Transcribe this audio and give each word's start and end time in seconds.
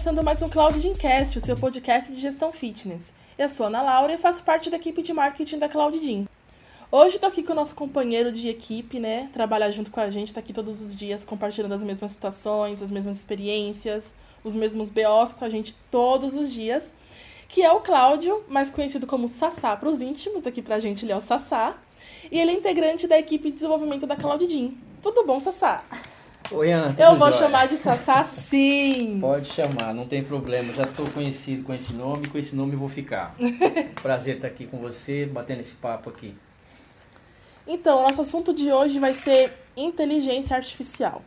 começando 0.00 0.24
mais 0.24 0.40
um 0.40 0.48
Cloud 0.48 0.80
Gymcast, 0.80 1.36
o 1.36 1.42
seu 1.42 1.54
podcast 1.54 2.10
de 2.10 2.18
gestão 2.18 2.50
fitness. 2.50 3.12
Eu 3.36 3.50
sou 3.50 3.66
Ana 3.66 3.82
Laura 3.82 4.14
e 4.14 4.16
faço 4.16 4.42
parte 4.42 4.70
da 4.70 4.78
equipe 4.78 5.02
de 5.02 5.12
marketing 5.12 5.58
da 5.58 5.68
Cloud 5.68 6.02
Gym. 6.02 6.26
Hoje 6.90 7.16
estou 7.16 7.28
aqui 7.28 7.42
com 7.42 7.52
o 7.52 7.54
nosso 7.54 7.74
companheiro 7.74 8.32
de 8.32 8.48
equipe, 8.48 8.98
né? 8.98 9.28
Trabalha 9.30 9.70
junto 9.70 9.90
com 9.90 10.00
a 10.00 10.08
gente, 10.08 10.28
está 10.28 10.40
aqui 10.40 10.54
todos 10.54 10.80
os 10.80 10.96
dias 10.96 11.22
compartilhando 11.22 11.74
as 11.74 11.82
mesmas 11.82 12.12
situações, 12.12 12.82
as 12.82 12.90
mesmas 12.90 13.18
experiências, 13.18 14.14
os 14.42 14.54
mesmos 14.54 14.88
BOs 14.88 15.34
com 15.34 15.44
a 15.44 15.50
gente 15.50 15.76
todos 15.90 16.32
os 16.34 16.50
dias, 16.50 16.94
que 17.46 17.62
é 17.62 17.70
o 17.70 17.80
Cláudio, 17.80 18.42
mais 18.48 18.70
conhecido 18.70 19.06
como 19.06 19.28
Sassá 19.28 19.76
para 19.76 19.90
os 19.90 20.00
íntimos, 20.00 20.46
aqui 20.46 20.62
para 20.62 20.76
a 20.76 20.78
gente 20.80 21.04
ele 21.04 21.12
é 21.12 21.16
o 21.16 21.20
Sassá, 21.20 21.76
e 22.32 22.40
ele 22.40 22.52
é 22.52 22.54
integrante 22.54 23.06
da 23.06 23.18
equipe 23.18 23.50
de 23.50 23.56
desenvolvimento 23.56 24.06
da 24.06 24.16
Cloud 24.16 24.48
Gym. 24.48 24.78
Tudo 25.02 25.26
bom, 25.26 25.38
Sassá? 25.38 25.84
Oi, 26.52 26.72
Ana, 26.72 26.92
Eu 26.98 27.16
vou 27.16 27.28
jóia? 27.30 27.42
chamar 27.44 27.68
de 27.68 27.76
Sassá 27.76 28.24
sim. 28.24 29.18
Pode 29.22 29.46
chamar, 29.46 29.94
não 29.94 30.06
tem 30.06 30.24
problema. 30.24 30.72
Já 30.72 30.82
estou 30.82 31.08
conhecido 31.08 31.62
com 31.62 31.72
esse 31.72 31.92
nome, 31.92 32.28
com 32.28 32.36
esse 32.36 32.56
nome 32.56 32.74
vou 32.74 32.88
ficar. 32.88 33.36
Prazer 34.02 34.36
estar 34.36 34.48
aqui 34.48 34.66
com 34.66 34.78
você, 34.78 35.26
batendo 35.26 35.60
esse 35.60 35.74
papo 35.74 36.10
aqui. 36.10 36.34
Então, 37.68 38.00
o 38.00 38.02
nosso 38.02 38.20
assunto 38.20 38.52
de 38.52 38.72
hoje 38.72 38.98
vai 38.98 39.14
ser 39.14 39.52
inteligência 39.76 40.56
artificial. 40.56 41.22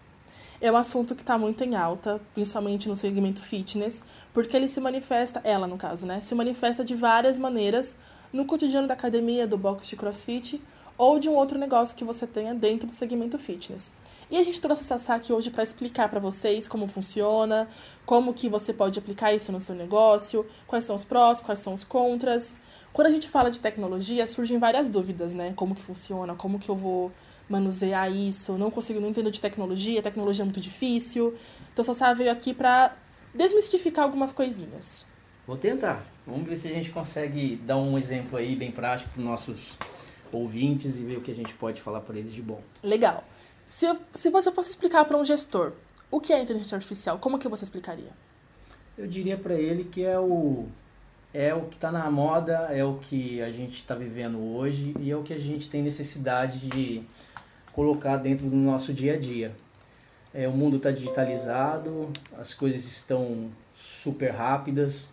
É 0.59 0.70
um 0.70 0.76
assunto 0.76 1.16
que 1.16 1.22
está 1.22 1.38
muito 1.38 1.63
em 1.63 1.76
alta, 1.76 2.20
principalmente 2.34 2.90
no 2.90 2.96
segmento 2.96 3.41
fitness, 3.41 4.04
porque 4.34 4.58
ele 4.58 4.68
se 4.68 4.82
manifesta, 4.82 5.40
ela 5.46 5.68
no 5.68 5.77
caso, 5.77 6.05
né? 6.05 6.20
Se 6.20 6.35
manifesta 6.35 6.84
de 6.84 6.96
várias 6.96 7.38
maneiras 7.38 7.96
no 8.32 8.43
cotidiano 8.43 8.87
da 8.87 8.93
academia, 8.93 9.48
do 9.48 9.58
box 9.58 9.87
de 9.87 9.96
crossfit 9.96 10.62
ou 10.98 11.18
de 11.18 11.30
um 11.30 11.34
outro 11.34 11.58
negócio 11.58 11.96
que 11.96 12.04
você 12.04 12.27
tenha 12.27 12.54
dentro 12.54 12.87
do 12.87 12.93
segmento 12.93 13.37
fitness. 13.37 13.91
E 14.32 14.38
a 14.38 14.43
gente 14.43 14.60
trouxe 14.60 14.84
essa 14.84 14.98
Sassá 14.98 15.16
aqui 15.16 15.32
hoje 15.32 15.49
para 15.49 15.63
explicar 15.63 16.10
para 16.10 16.20
vocês 16.20 16.68
como 16.68 16.88
funciona, 16.88 17.68
como 18.05 18.34
que 18.34 18.49
você 18.49 18.74
pode 18.74 18.98
aplicar 18.98 19.34
isso 19.34 19.52
no 19.52 19.60
seu 19.60 19.76
negócio, 19.76 20.46
quais 20.68 20.84
são 20.84 20.96
os 20.96 21.04
prós, 21.04 21.40
quais 21.40 21.60
são 21.60 21.74
os 21.74 21.84
contras. 21.84 22.55
Quando 22.91 23.07
a 23.07 23.12
gente 23.12 23.27
fala 23.27 23.49
de 23.49 23.60
tecnologia, 23.60 24.26
surgem 24.27 24.57
várias 24.60 24.90
dúvidas, 24.90 25.34
né? 25.34 25.54
Como 25.55 25.74
que 25.76 25.82
funciona, 25.82 26.35
como 26.35 26.60
que 26.60 26.70
eu 26.70 26.76
vou 26.76 27.12
manusear 27.49 28.12
isso, 28.12 28.57
não 28.57 28.71
consigo, 28.71 28.99
não 28.99 29.10
entendo 29.10 29.30
de 29.30 29.41
tecnologia, 29.41 30.02
tecnologia 30.02 30.43
é 30.43 30.46
muito 30.46 30.62
difícil. 30.62 31.35
Então, 31.71 31.84
Sassá 31.84 32.13
veio 32.13 32.32
aqui 32.32 32.54
para 32.54 32.96
desmistificar 33.34 34.05
algumas 34.05 34.32
coisinhas. 34.32 35.05
Vou 35.46 35.58
tentar. 35.58 36.05
Vamos 36.26 36.48
ver 36.48 36.55
se 36.55 36.68
a 36.68 36.71
gente 36.71 36.90
consegue 36.90 37.58
dar 37.58 37.77
um 37.77 37.98
exemplo 37.98 38.37
aí 38.37 38.55
bem 38.55 38.71
prático 38.71 39.12
para 39.12 39.20
os 39.20 39.26
nossos 39.26 39.77
ouvintes 40.32 40.98
e 40.98 41.04
ver 41.04 41.18
o 41.18 41.21
que 41.21 41.32
a 41.32 41.35
gente 41.35 41.54
pode 41.54 41.82
falar 41.82 41.99
para 41.99 42.18
eles 42.18 42.34
de 42.34 42.41
bom. 42.41 42.62
Legal. 42.82 43.24
Se, 43.74 43.88
se 44.13 44.29
você 44.29 44.52
fosse 44.52 44.70
explicar 44.70 45.04
para 45.04 45.18
um 45.18 45.26
gestor 45.26 45.74
o 46.12 46.20
que 46.20 46.32
é 46.32 46.40
inteligência 46.40 46.76
artificial, 46.76 47.18
como 47.18 47.40
que 47.40 47.48
você 47.48 47.63
explicaria? 47.63 48.12
Eu 48.96 49.07
diria 49.07 49.35
para 49.35 49.55
ele 49.55 49.84
que 49.85 50.04
é 50.04 50.20
o 50.20 50.68
é 51.34 51.55
o 51.55 51.62
que 51.62 51.74
está 51.74 51.91
na 51.91 52.12
moda, 52.12 52.70
é 52.71 52.85
o 52.85 52.99
que 52.99 53.41
a 53.41 53.49
gente 53.49 53.77
está 53.77 53.96
vivendo 53.96 54.40
hoje 54.40 54.93
e 54.99 55.10
é 55.10 55.18
o 55.18 55.24
que 55.24 55.34
a 55.34 55.40
gente 55.40 55.71
tem 55.71 55.82
necessidade 55.82 56.60
de 56.60 57.02
colocar 57.71 58.18
dentro 58.18 58.48
do 58.48 58.55
nosso 58.55 58.93
dia 58.93 59.15
a 59.15 59.20
dia. 59.20 59.52
É, 60.32 60.48
o 60.48 60.52
mundo 60.52 60.77
está 60.77 60.91
digitalizado, 60.91 62.12
as 62.37 62.54
coisas 62.54 62.85
estão 62.85 63.49
super 63.76 64.30
rápidas 64.30 65.09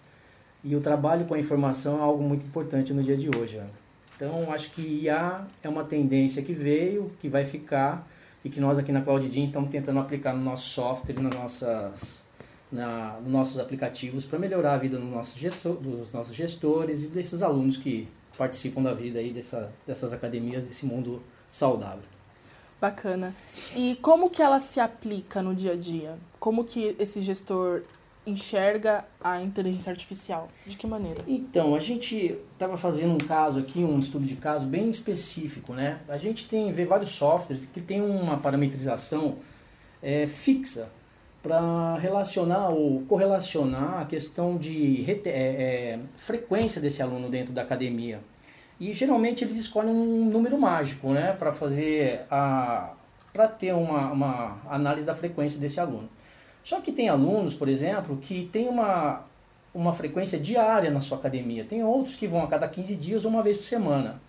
e 0.62 0.76
o 0.76 0.82
trabalho 0.82 1.24
com 1.24 1.32
a 1.32 1.38
informação 1.38 1.98
é 1.98 2.02
algo 2.02 2.22
muito 2.22 2.44
importante 2.44 2.92
no 2.92 3.02
dia 3.02 3.16
de 3.16 3.34
hoje. 3.34 3.56
Ana. 3.56 3.70
Então, 4.14 4.52
acho 4.52 4.70
que 4.72 4.82
IA 4.82 5.46
é 5.62 5.68
uma 5.70 5.82
tendência 5.82 6.42
que 6.42 6.52
veio, 6.52 7.10
que 7.20 7.26
vai 7.26 7.46
ficar 7.46 8.06
e 8.44 8.50
que 8.50 8.60
nós 8.60 8.78
aqui 8.78 8.92
na 8.92 9.02
CloudGym 9.02 9.46
estamos 9.46 9.70
tentando 9.70 9.98
aplicar 10.00 10.34
no 10.34 10.42
nosso 10.42 10.68
software, 10.70 11.20
nas 11.20 11.34
nossas 11.34 12.24
na, 12.70 13.18
nos 13.20 13.32
nossos 13.32 13.58
aplicativos 13.58 14.24
para 14.24 14.38
melhorar 14.38 14.74
a 14.74 14.78
vida 14.78 14.98
dos 14.98 15.08
nossos, 15.08 15.38
gestor, 15.38 15.74
dos 15.74 16.12
nossos 16.12 16.34
gestores 16.34 17.04
e 17.04 17.08
desses 17.08 17.42
alunos 17.42 17.76
que 17.76 18.08
participam 18.38 18.82
da 18.82 18.94
vida 18.94 19.18
aí 19.18 19.32
dessa, 19.32 19.72
dessas 19.86 20.12
academias, 20.12 20.64
desse 20.64 20.86
mundo 20.86 21.20
saudável. 21.50 22.04
Bacana. 22.80 23.34
E 23.76 23.96
como 23.96 24.30
que 24.30 24.40
ela 24.40 24.58
se 24.58 24.80
aplica 24.80 25.42
no 25.42 25.54
dia 25.54 25.72
a 25.72 25.76
dia? 25.76 26.16
Como 26.38 26.64
que 26.64 26.96
esse 26.98 27.20
gestor 27.20 27.82
enxerga 28.26 29.04
a 29.20 29.40
inteligência 29.40 29.90
artificial? 29.90 30.48
De 30.66 30.76
que 30.76 30.86
maneira? 30.86 31.22
Então, 31.26 31.74
a 31.74 31.80
gente 31.80 32.38
estava 32.52 32.76
fazendo 32.76 33.14
um 33.14 33.18
caso 33.18 33.58
aqui, 33.58 33.80
um 33.80 33.98
estudo 33.98 34.26
de 34.26 34.36
caso 34.36 34.66
bem 34.66 34.90
específico, 34.90 35.72
né? 35.72 36.00
A 36.08 36.18
gente 36.18 36.46
tem 36.46 36.72
vê 36.72 36.84
vários 36.84 37.10
softwares 37.10 37.64
que 37.64 37.80
tem 37.80 38.00
uma 38.00 38.38
parametrização 38.38 39.36
é, 40.02 40.26
fixa 40.26 40.90
para 41.42 41.96
relacionar 41.96 42.68
ou 42.68 43.00
correlacionar 43.02 44.00
a 44.00 44.04
questão 44.04 44.56
de 44.56 45.04
é, 45.08 45.30
é, 45.30 45.98
frequência 46.16 46.80
desse 46.80 47.02
aluno 47.02 47.30
dentro 47.30 47.52
da 47.52 47.62
academia. 47.62 48.20
E 48.78 48.92
geralmente 48.92 49.44
eles 49.44 49.56
escolhem 49.56 49.90
um 49.90 50.26
número 50.26 50.58
mágico, 50.58 51.12
né, 51.12 51.32
para 51.32 51.52
fazer 51.52 52.22
a 52.30 52.94
para 53.32 53.46
ter 53.46 53.72
uma, 53.72 54.10
uma 54.10 54.58
análise 54.68 55.06
da 55.06 55.14
frequência 55.14 55.60
desse 55.60 55.78
aluno. 55.78 56.08
Só 56.62 56.80
que 56.80 56.92
tem 56.92 57.08
alunos, 57.08 57.54
por 57.54 57.68
exemplo, 57.68 58.16
que 58.16 58.48
tem 58.52 58.68
uma 58.68 59.24
uma 59.72 59.92
frequência 59.92 60.38
diária 60.38 60.90
na 60.90 61.00
sua 61.00 61.18
academia. 61.18 61.64
Tem 61.64 61.84
outros 61.84 62.16
que 62.16 62.26
vão 62.26 62.42
a 62.42 62.48
cada 62.48 62.68
15 62.68 62.96
dias 62.96 63.24
ou 63.24 63.30
uma 63.30 63.42
vez 63.42 63.56
por 63.56 63.64
semana. 63.64 64.20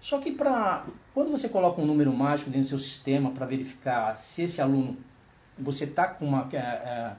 Só 0.00 0.18
que 0.18 0.32
para 0.32 0.84
quando 1.14 1.30
você 1.30 1.48
coloca 1.48 1.80
um 1.80 1.86
número 1.86 2.12
mágico 2.12 2.50
dentro 2.50 2.66
do 2.66 2.70
seu 2.70 2.78
sistema 2.78 3.30
para 3.30 3.46
verificar 3.46 4.16
se 4.16 4.42
esse 4.42 4.60
aluno 4.60 4.96
você 5.58 5.84
está 5.84 6.08
com 6.08 6.24
uma, 6.24 6.48
é, 6.52 6.56
é, 6.56 7.12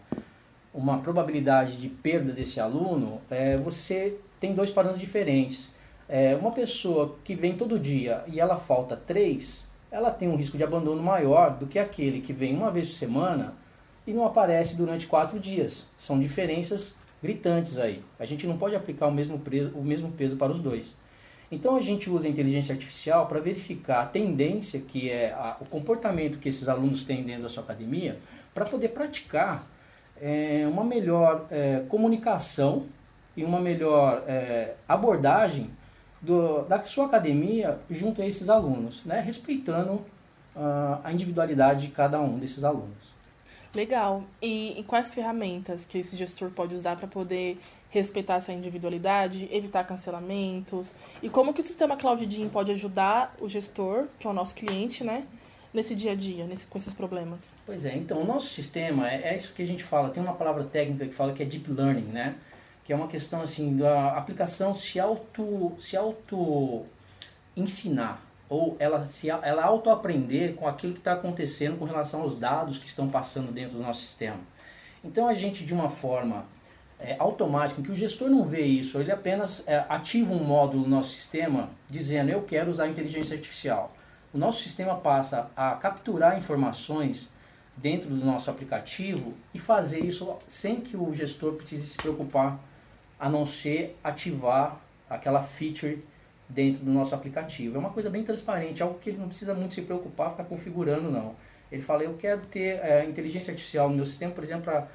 uma 0.74 0.98
probabilidade 0.98 1.78
de 1.78 1.88
perda 1.88 2.34
desse 2.34 2.60
aluno, 2.60 3.22
é, 3.30 3.56
você 3.58 4.18
tem 4.40 4.56
dois 4.56 4.72
parâmetros 4.72 5.00
diferentes. 5.00 5.70
É, 6.10 6.36
uma 6.36 6.52
pessoa 6.52 7.18
que 7.24 7.36
vem 7.36 7.56
todo 7.56 7.78
dia 7.80 8.24
e 8.28 8.40
ela 8.40 8.58
falta 8.58 8.98
três, 8.98 9.68
ela 9.92 10.10
tem 10.10 10.28
um 10.28 10.36
risco 10.36 10.58
de 10.58 10.64
abandono 10.64 11.04
maior 11.04 11.56
do 11.58 11.68
que 11.68 11.78
aquele 11.78 12.20
que 12.20 12.34
vem 12.34 12.56
uma 12.56 12.72
vez 12.72 12.88
por 12.88 12.96
semana 12.96 13.54
e 14.06 14.14
não 14.14 14.26
aparece 14.26 14.76
durante 14.76 15.08
quatro 15.08 15.40
dias. 15.40 15.86
São 15.98 16.20
diferenças 16.20 16.96
gritantes 17.22 17.78
aí. 17.78 18.04
A 18.20 18.26
gente 18.26 18.48
não 18.48 18.58
pode 18.58 18.76
aplicar 18.76 19.08
o 19.08 19.12
mesmo, 19.12 19.38
preso, 19.40 19.72
o 19.76 19.84
mesmo 19.84 20.12
peso 20.12 20.36
para 20.38 20.52
os 20.52 20.62
dois. 20.62 20.96
Então 21.52 21.76
a 21.76 21.82
gente 21.82 22.10
usa 22.10 22.28
a 22.28 22.32
inteligência 22.32 22.74
artificial 22.74 23.28
para 23.28 23.40
verificar 23.40 24.02
a 24.02 24.06
tendência, 24.06 24.80
que 24.80 25.10
é 25.10 25.32
a- 25.34 25.58
o 25.60 25.66
comportamento 25.66 26.40
que 26.40 26.48
esses 26.50 26.70
alunos 26.70 27.04
têm 27.04 27.24
dentro 27.24 27.44
da 27.44 27.50
sua 27.50 27.64
academia, 27.64 28.18
para 28.54 28.66
poder 28.66 28.90
praticar 28.90 29.66
é, 30.24 30.68
uma 30.68 30.84
melhor 30.84 31.46
é, 31.50 31.84
comunicação 31.90 32.86
e 33.36 33.44
uma 33.44 33.60
melhor 33.60 34.24
é, 34.28 34.76
abordagem 34.88 35.72
do, 36.22 36.62
da 36.64 36.80
sua 36.84 37.08
academia 37.08 37.80
junto 37.90 38.22
a 38.22 38.26
esses 38.26 38.48
alunos, 38.48 39.04
né? 39.04 39.20
respeitando 39.20 40.02
ah, 40.56 41.00
a 41.04 41.12
individualidade 41.12 41.88
de 41.88 41.92
cada 41.92 42.20
um 42.22 42.38
desses 42.38 42.64
alunos. 42.64 43.11
Legal. 43.74 44.24
E, 44.42 44.80
e 44.80 44.84
quais 44.84 45.14
ferramentas 45.14 45.86
que 45.86 45.98
esse 45.98 46.16
gestor 46.16 46.52
pode 46.52 46.76
usar 46.76 46.96
para 46.98 47.08
poder 47.08 47.58
respeitar 47.90 48.36
essa 48.36 48.52
individualidade, 48.52 49.48
evitar 49.52 49.84
cancelamentos? 49.86 50.94
E 51.22 51.30
como 51.30 51.54
que 51.54 51.62
o 51.62 51.64
sistema 51.64 51.96
Cloud 51.96 52.50
pode 52.52 52.72
ajudar 52.72 53.36
o 53.40 53.48
gestor, 53.48 54.08
que 54.20 54.28
é 54.28 54.30
o 54.30 54.34
nosso 54.34 54.56
cliente, 54.56 55.04
né? 55.04 55.26
Nesse 55.74 55.96
dia 55.96 56.12
a 56.12 56.16
dia, 56.16 56.46
nesse, 56.46 56.66
com 56.66 56.78
esses 56.78 56.94
problemas? 56.94 57.56
Pois 57.66 57.86
é, 57.86 57.96
então 57.96 58.22
o 58.22 58.26
nosso 58.26 58.48
sistema 58.48 59.10
é, 59.10 59.34
é 59.34 59.38
isso 59.38 59.54
que 59.54 59.62
a 59.62 59.66
gente 59.66 59.84
fala, 59.84 60.10
tem 60.10 60.22
uma 60.22 60.34
palavra 60.34 60.66
técnica 60.66 61.06
que 61.06 61.14
fala 61.14 61.32
que 61.32 61.42
é 61.42 61.46
deep 61.46 61.72
learning, 61.72 62.08
né? 62.08 62.36
Que 62.84 62.92
é 62.92 62.96
uma 62.96 63.08
questão 63.08 63.42
assim 63.42 63.78
da 63.78 64.18
aplicação 64.18 64.76
se 64.76 65.00
auto 65.00 65.72
se 65.80 65.96
auto 65.96 66.84
ensinar 67.56 68.31
ou 68.52 68.76
ela 68.80 69.06
se 69.06 69.30
ela 69.30 69.64
auto 69.64 69.90
aprender 69.90 70.58
com 70.58 70.68
aquilo 70.68 70.92
que 70.92 71.00
está 71.00 71.14
acontecendo 71.14 71.80
com 71.80 71.86
relação 71.86 72.22
aos 72.22 72.38
dados 72.38 72.78
que 72.78 72.86
estão 72.86 73.08
passando 73.08 73.50
dentro 73.50 73.78
do 73.78 73.82
nosso 73.82 74.02
sistema. 74.02 74.40
Então 75.02 75.26
a 75.26 75.34
gente 75.34 75.66
de 75.66 75.74
uma 75.74 75.90
forma 75.90 76.44
é, 77.00 77.16
automática, 77.18 77.80
em 77.80 77.84
que 77.86 77.94
o 77.94 77.96
gestor 77.96 78.30
não 78.30 78.44
vê 78.44 78.64
isso, 78.64 79.00
ele 79.00 79.10
apenas 79.10 79.66
é, 79.66 79.86
ativa 79.88 80.34
um 80.34 80.44
módulo 80.44 80.84
no 80.84 80.90
nosso 80.90 81.12
sistema 81.12 81.70
dizendo 81.90 82.30
eu 82.30 82.42
quero 82.42 82.70
usar 82.70 82.90
inteligência 82.90 83.38
artificial. 83.38 83.90
O 84.34 84.38
nosso 84.38 84.62
sistema 84.62 84.96
passa 84.96 85.50
a 85.56 85.72
capturar 85.76 86.38
informações 86.38 87.30
dentro 87.78 88.10
do 88.10 88.18
nosso 88.18 88.52
aplicativo 88.52 89.34
e 89.54 89.60
fazer 89.60 90.04
isso 90.04 90.36
sem 90.46 90.82
que 90.82 90.98
o 90.98 91.14
gestor 91.14 91.54
precise 91.54 91.88
se 91.88 91.98
preocupar, 91.98 92.60
a 93.18 93.30
não 93.30 93.46
ser 93.46 93.98
ativar 94.04 94.78
aquela 95.10 95.42
feature 95.42 96.04
dentro 96.54 96.84
do 96.84 96.92
nosso 96.92 97.16
aplicativo. 97.16 97.76
É 97.76 97.80
uma 97.80 97.90
coisa 97.90 98.10
bem 98.10 98.24
transparente, 98.24 98.84
algo 98.84 99.00
que 99.00 99.10
ele 99.10 99.18
não 99.18 99.28
precisa 99.28 99.54
muito 99.54 99.74
se 99.74 99.82
preocupar, 99.82 100.32
ficar 100.32 100.44
configurando 100.44 101.10
não. 101.10 101.36
Ele 101.72 101.82
fala, 101.82 102.04
eu 102.04 102.16
quero 102.16 102.42
ter 102.48 102.80
é, 102.84 103.06
inteligência 103.06 103.52
artificial 103.52 103.90
no 103.90 103.96
meu 103.96 104.06
sistema, 104.06 104.34
por 104.34 104.44
exemplo, 104.44 104.64
para 104.64 104.88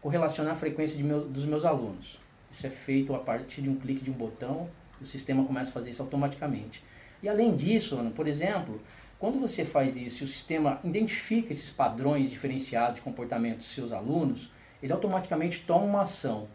correlacionar 0.00 0.54
a 0.54 0.56
frequência 0.56 1.02
meu, 1.02 1.26
dos 1.26 1.44
meus 1.44 1.64
alunos. 1.64 2.18
Isso 2.50 2.66
é 2.66 2.70
feito 2.70 3.14
a 3.14 3.18
partir 3.18 3.62
de 3.62 3.68
um 3.68 3.76
clique 3.76 4.02
de 4.02 4.10
um 4.10 4.14
botão, 4.14 4.68
o 5.00 5.06
sistema 5.06 5.44
começa 5.44 5.70
a 5.70 5.72
fazer 5.72 5.90
isso 5.90 6.02
automaticamente. 6.02 6.82
E 7.22 7.28
além 7.28 7.54
disso, 7.54 7.96
Ana, 7.96 8.10
por 8.10 8.26
exemplo, 8.26 8.80
quando 9.18 9.38
você 9.38 9.64
faz 9.64 9.96
isso 9.96 10.22
e 10.22 10.24
o 10.24 10.28
sistema 10.28 10.80
identifica 10.84 11.52
esses 11.52 11.70
padrões 11.70 12.30
diferenciados 12.30 12.96
de 12.96 13.00
comportamento 13.02 13.58
dos 13.58 13.74
seus 13.74 13.92
alunos, 13.92 14.50
ele 14.82 14.92
automaticamente 14.92 15.64
toma 15.66 15.84
uma 15.84 16.02
ação. 16.02 16.46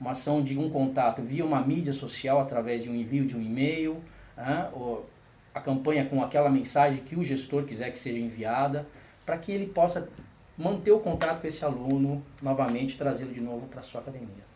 Uma 0.00 0.12
ação 0.12 0.42
de 0.42 0.58
um 0.58 0.70
contato 0.70 1.22
via 1.22 1.44
uma 1.44 1.60
mídia 1.60 1.92
social 1.92 2.40
através 2.40 2.82
de 2.82 2.88
um 2.88 2.94
envio 2.94 3.26
de 3.26 3.36
um 3.36 3.42
e-mail, 3.42 4.02
né, 4.36 4.68
ou 4.72 5.04
a 5.54 5.60
campanha 5.60 6.04
com 6.04 6.22
aquela 6.22 6.48
mensagem 6.48 7.02
que 7.02 7.16
o 7.16 7.24
gestor 7.24 7.64
quiser 7.64 7.90
que 7.90 7.98
seja 7.98 8.18
enviada, 8.18 8.86
para 9.26 9.36
que 9.36 9.50
ele 9.50 9.66
possa 9.66 10.08
manter 10.56 10.92
o 10.92 11.00
contato 11.00 11.40
com 11.40 11.46
esse 11.46 11.64
aluno, 11.64 12.22
novamente 12.40 12.96
trazê-lo 12.96 13.32
de 13.32 13.40
novo 13.40 13.66
para 13.66 13.80
a 13.80 13.82
sua 13.82 14.00
academia. 14.00 14.48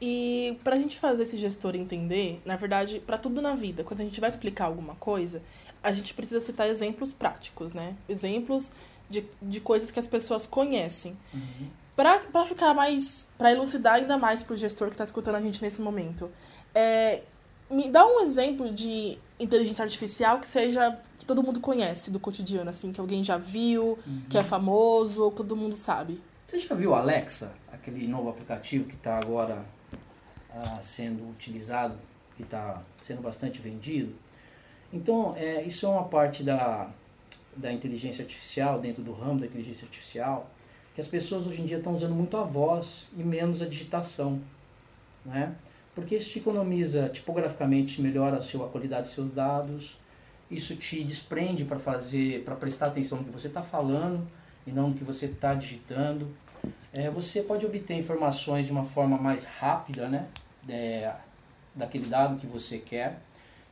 E 0.00 0.58
para 0.62 0.76
a 0.76 0.78
gente 0.78 0.98
fazer 0.98 1.22
esse 1.22 1.38
gestor 1.38 1.74
entender, 1.74 2.40
na 2.44 2.56
verdade, 2.56 3.00
para 3.00 3.16
tudo 3.16 3.40
na 3.40 3.54
vida, 3.54 3.82
quando 3.82 4.00
a 4.00 4.04
gente 4.04 4.20
vai 4.20 4.28
explicar 4.28 4.66
alguma 4.66 4.94
coisa, 4.96 5.42
a 5.82 5.90
gente 5.92 6.12
precisa 6.12 6.40
citar 6.40 6.68
exemplos 6.68 7.12
práticos, 7.12 7.72
né? 7.72 7.96
Exemplos 8.08 8.72
de, 9.08 9.24
de 9.40 9.60
coisas 9.60 9.90
que 9.90 9.98
as 9.98 10.06
pessoas 10.06 10.46
conhecem. 10.46 11.16
Uhum. 11.32 11.68
Para 11.96 12.44
ficar 12.44 12.74
mais. 12.74 13.30
para 13.38 13.50
elucidar 13.50 13.94
ainda 13.94 14.18
mais 14.18 14.42
para 14.42 14.52
o 14.52 14.56
gestor 14.56 14.88
que 14.88 14.94
está 14.94 15.04
escutando 15.04 15.36
a 15.36 15.40
gente 15.40 15.62
nesse 15.62 15.80
momento, 15.80 16.30
é, 16.74 17.22
me 17.70 17.88
dá 17.88 18.06
um 18.06 18.20
exemplo 18.20 18.70
de 18.70 19.18
inteligência 19.40 19.82
artificial 19.82 20.38
que 20.38 20.46
seja. 20.46 20.98
que 21.18 21.24
todo 21.24 21.42
mundo 21.42 21.58
conhece 21.58 22.10
do 22.10 22.20
cotidiano, 22.20 22.68
assim, 22.68 22.92
que 22.92 23.00
alguém 23.00 23.24
já 23.24 23.38
viu, 23.38 23.98
uhum. 24.06 24.22
que 24.28 24.36
é 24.36 24.44
famoso, 24.44 25.24
ou 25.24 25.30
que 25.30 25.38
todo 25.38 25.56
mundo 25.56 25.74
sabe. 25.74 26.20
Você 26.46 26.58
já 26.58 26.74
viu 26.74 26.94
Alexa, 26.94 27.54
aquele 27.72 28.06
novo 28.06 28.28
aplicativo 28.28 28.84
que 28.84 28.94
está 28.94 29.18
agora 29.18 29.64
ah, 30.52 30.78
sendo 30.80 31.28
utilizado, 31.30 31.96
que 32.36 32.42
está 32.42 32.82
sendo 33.02 33.22
bastante 33.22 33.58
vendido? 33.58 34.12
Então, 34.92 35.34
é, 35.36 35.62
isso 35.64 35.86
é 35.86 35.88
uma 35.88 36.04
parte 36.04 36.42
da, 36.42 36.88
da 37.56 37.72
inteligência 37.72 38.22
artificial, 38.22 38.78
dentro 38.78 39.02
do 39.02 39.12
ramo 39.12 39.40
da 39.40 39.46
inteligência 39.46 39.86
artificial, 39.86 40.48
que 40.96 41.00
as 41.02 41.06
pessoas 41.06 41.46
hoje 41.46 41.60
em 41.60 41.66
dia 41.66 41.76
estão 41.76 41.94
usando 41.94 42.14
muito 42.14 42.38
a 42.38 42.42
voz 42.42 43.06
e 43.14 43.22
menos 43.22 43.60
a 43.60 43.66
digitação. 43.66 44.40
Né? 45.26 45.54
Porque 45.94 46.16
isso 46.16 46.30
te 46.30 46.38
economiza 46.38 47.10
tipograficamente, 47.10 48.00
melhora 48.00 48.38
a, 48.38 48.42
sua, 48.42 48.66
qualidade 48.68 49.02
dos 49.02 49.10
seus 49.10 49.30
dados, 49.30 49.98
isso 50.50 50.74
te 50.74 51.04
desprende 51.04 51.66
para 51.66 51.78
fazer, 51.78 52.44
para 52.44 52.54
prestar 52.54 52.86
atenção 52.86 53.18
no 53.18 53.24
que 53.24 53.30
você 53.30 53.46
está 53.46 53.60
falando 53.60 54.26
e 54.66 54.72
não 54.72 54.88
no 54.88 54.94
que 54.94 55.04
você 55.04 55.26
está 55.26 55.52
digitando. 55.52 56.34
É, 56.94 57.10
você 57.10 57.42
pode 57.42 57.66
obter 57.66 57.92
informações 57.92 58.64
de 58.64 58.72
uma 58.72 58.84
forma 58.84 59.18
mais 59.18 59.44
rápida, 59.44 60.08
né? 60.08 60.26
É, 60.66 61.12
daquele 61.74 62.06
dado 62.06 62.40
que 62.40 62.46
você 62.46 62.78
quer. 62.78 63.18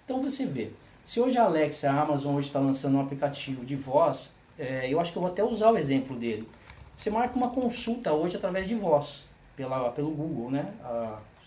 Então 0.04 0.20
você 0.20 0.44
vê, 0.44 0.72
se 1.06 1.20
hoje 1.20 1.38
a 1.38 1.44
Alexa, 1.44 1.90
a 1.90 2.02
Amazon 2.02 2.36
hoje 2.36 2.48
está 2.48 2.60
lançando 2.60 2.98
um 2.98 3.00
aplicativo 3.00 3.64
de 3.64 3.76
voz, 3.76 4.30
é, 4.58 4.92
eu 4.92 5.00
acho 5.00 5.10
que 5.10 5.16
eu 5.16 5.22
vou 5.22 5.30
até 5.30 5.42
usar 5.42 5.70
o 5.70 5.78
exemplo 5.78 6.14
dele. 6.14 6.46
Você 6.96 7.10
marca 7.10 7.36
uma 7.36 7.50
consulta 7.50 8.12
hoje 8.12 8.36
através 8.36 8.66
de 8.66 8.74
voz, 8.74 9.24
pela, 9.56 9.90
pelo 9.90 10.10
Google, 10.10 10.50
né? 10.50 10.72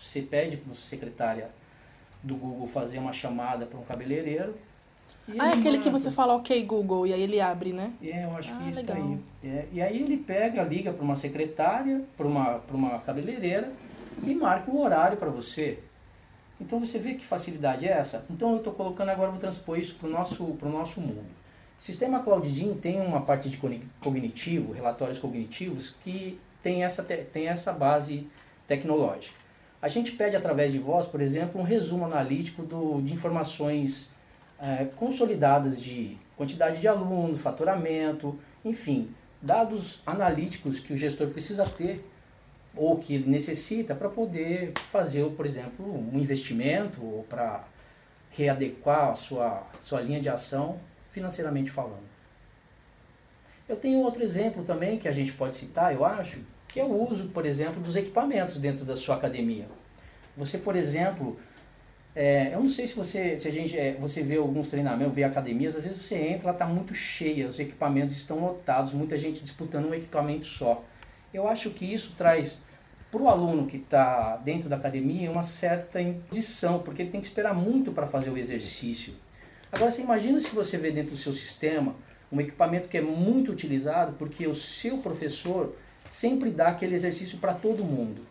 Você 0.00 0.22
pede 0.22 0.56
para 0.56 0.72
a 0.72 0.76
secretária 0.76 1.50
do 2.22 2.36
Google 2.36 2.66
fazer 2.66 2.98
uma 2.98 3.12
chamada 3.12 3.66
para 3.66 3.78
um 3.78 3.84
cabeleireiro. 3.84 4.54
Ah, 5.38 5.48
é 5.48 5.50
aquele 5.50 5.78
que 5.78 5.90
você 5.90 6.10
fala 6.10 6.34
ok 6.34 6.64
Google 6.64 7.06
e 7.06 7.12
aí 7.12 7.20
ele 7.20 7.40
abre, 7.40 7.72
né? 7.72 7.92
É, 8.02 8.24
eu 8.24 8.34
acho 8.34 8.52
ah, 8.52 8.56
que 8.56 8.70
isso 8.70 8.80
legal. 8.80 8.96
aí. 8.96 9.18
É, 9.44 9.66
e 9.72 9.82
aí 9.82 10.02
ele 10.02 10.16
pega, 10.16 10.62
liga 10.62 10.92
para 10.92 11.04
uma 11.04 11.16
secretária, 11.16 12.02
para 12.16 12.26
uma, 12.26 12.62
uma 12.70 12.98
cabeleireira 13.00 13.70
e 14.22 14.34
marca 14.34 14.70
um 14.70 14.80
horário 14.80 15.18
para 15.18 15.28
você. 15.28 15.80
Então 16.60 16.80
você 16.80 16.98
vê 16.98 17.14
que 17.14 17.24
facilidade 17.24 17.86
é 17.86 17.92
essa? 17.92 18.24
Então 18.30 18.52
eu 18.52 18.56
estou 18.58 18.72
colocando 18.72 19.10
agora, 19.10 19.30
vou 19.30 19.38
transpor 19.38 19.78
isso 19.78 19.96
para 19.96 20.08
o 20.08 20.10
nosso, 20.10 20.44
pro 20.54 20.70
nosso 20.70 21.00
mundo. 21.00 21.37
O 21.80 21.82
sistema 21.82 22.20
CloudGIN 22.20 22.74
tem 22.74 23.00
uma 23.00 23.20
parte 23.20 23.48
de 23.48 23.58
cognitivo, 24.00 24.72
relatórios 24.72 25.18
cognitivos, 25.18 25.94
que 26.02 26.38
tem 26.62 26.84
essa, 26.84 27.04
tem 27.04 27.48
essa 27.48 27.72
base 27.72 28.26
tecnológica. 28.66 29.36
A 29.80 29.86
gente 29.86 30.12
pede 30.12 30.34
através 30.34 30.72
de 30.72 30.78
voz, 30.78 31.06
por 31.06 31.20
exemplo, 31.20 31.60
um 31.60 31.64
resumo 31.64 32.04
analítico 32.04 32.64
do, 32.64 33.00
de 33.00 33.12
informações 33.12 34.10
é, 34.60 34.86
consolidadas 34.96 35.80
de 35.80 36.16
quantidade 36.36 36.80
de 36.80 36.88
alunos, 36.88 37.40
faturamento, 37.40 38.36
enfim, 38.64 39.14
dados 39.40 40.02
analíticos 40.04 40.80
que 40.80 40.92
o 40.92 40.96
gestor 40.96 41.28
precisa 41.28 41.64
ter 41.64 42.04
ou 42.74 42.96
que 42.96 43.14
ele 43.14 43.30
necessita 43.30 43.94
para 43.94 44.08
poder 44.08 44.72
fazer, 44.88 45.24
por 45.30 45.46
exemplo, 45.46 45.86
um 45.86 46.18
investimento 46.18 47.04
ou 47.04 47.22
para 47.22 47.64
readequar 48.30 49.10
a 49.10 49.14
sua, 49.14 49.62
sua 49.80 50.00
linha 50.00 50.20
de 50.20 50.28
ação 50.28 50.78
financeiramente 51.10 51.70
falando. 51.70 52.08
Eu 53.68 53.76
tenho 53.76 53.98
outro 53.98 54.22
exemplo 54.22 54.64
também 54.64 54.98
que 54.98 55.08
a 55.08 55.12
gente 55.12 55.32
pode 55.32 55.56
citar, 55.56 55.94
eu 55.94 56.04
acho, 56.04 56.40
que 56.68 56.80
é 56.80 56.84
o 56.84 57.10
uso, 57.10 57.28
por 57.28 57.44
exemplo, 57.44 57.80
dos 57.80 57.96
equipamentos 57.96 58.58
dentro 58.58 58.84
da 58.84 58.96
sua 58.96 59.16
academia. 59.16 59.66
Você, 60.36 60.58
por 60.58 60.74
exemplo, 60.76 61.38
é, 62.14 62.54
eu 62.54 62.60
não 62.60 62.68
sei 62.68 62.86
se 62.86 62.94
você, 62.94 63.38
se 63.38 63.46
a 63.46 63.52
gente, 63.52 63.78
é, 63.78 63.94
você 63.94 64.22
vê 64.22 64.36
alguns 64.36 64.70
treinamentos, 64.70 65.14
vê 65.14 65.24
academias, 65.24 65.76
às 65.76 65.84
vezes 65.84 66.02
você 66.02 66.16
entra, 66.16 66.44
ela 66.48 66.52
está 66.52 66.66
muito 66.66 66.94
cheia, 66.94 67.46
os 67.46 67.58
equipamentos 67.60 68.14
estão 68.14 68.40
lotados, 68.40 68.92
muita 68.92 69.16
gente 69.18 69.42
disputando 69.42 69.86
um 69.86 69.94
equipamento 69.94 70.46
só. 70.46 70.82
Eu 71.32 71.46
acho 71.46 71.70
que 71.70 71.84
isso 71.84 72.14
traz 72.16 72.62
para 73.10 73.22
o 73.22 73.28
aluno 73.28 73.66
que 73.66 73.76
está 73.76 74.36
dentro 74.38 74.68
da 74.68 74.76
academia 74.76 75.30
uma 75.30 75.42
certa 75.42 76.00
imposição, 76.00 76.80
porque 76.80 77.02
ele 77.02 77.10
tem 77.10 77.20
que 77.20 77.26
esperar 77.26 77.54
muito 77.54 77.92
para 77.92 78.06
fazer 78.06 78.30
o 78.30 78.36
exercício. 78.36 79.14
Agora, 79.70 79.90
você 79.90 80.02
imagina 80.02 80.40
se 80.40 80.54
você 80.54 80.78
vê 80.78 80.90
dentro 80.90 81.12
do 81.12 81.16
seu 81.16 81.32
sistema 81.32 81.94
um 82.30 82.40
equipamento 82.40 82.88
que 82.88 82.96
é 82.96 83.00
muito 83.00 83.52
utilizado, 83.52 84.14
porque 84.18 84.46
o 84.46 84.54
seu 84.54 84.98
professor 84.98 85.74
sempre 86.10 86.50
dá 86.50 86.68
aquele 86.68 86.94
exercício 86.94 87.38
para 87.38 87.54
todo 87.54 87.84
mundo. 87.84 88.22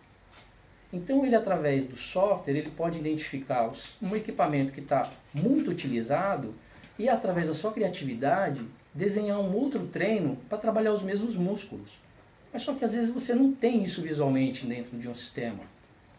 Então, 0.91 1.25
ele, 1.25 1.35
através 1.35 1.85
do 1.85 1.97
software, 1.97 2.53
ele 2.53 2.71
pode 2.71 2.99
identificar 2.99 3.71
um 4.01 4.15
equipamento 4.15 4.71
que 4.71 4.79
está 4.79 5.07
muito 5.33 5.69
utilizado 5.69 6.55
e, 6.97 7.09
através 7.09 7.47
da 7.47 7.53
sua 7.53 7.71
criatividade, 7.71 8.65
desenhar 8.93 9.39
um 9.39 9.53
outro 9.53 9.85
treino 9.87 10.37
para 10.49 10.57
trabalhar 10.57 10.93
os 10.93 11.03
mesmos 11.03 11.35
músculos. 11.35 11.99
Mas 12.51 12.63
só 12.63 12.73
que 12.73 12.83
às 12.83 12.93
vezes 12.93 13.09
você 13.09 13.35
não 13.35 13.51
tem 13.51 13.83
isso 13.83 14.01
visualmente 14.01 14.65
dentro 14.65 14.97
de 14.97 15.07
um 15.07 15.13
sistema. 15.13 15.59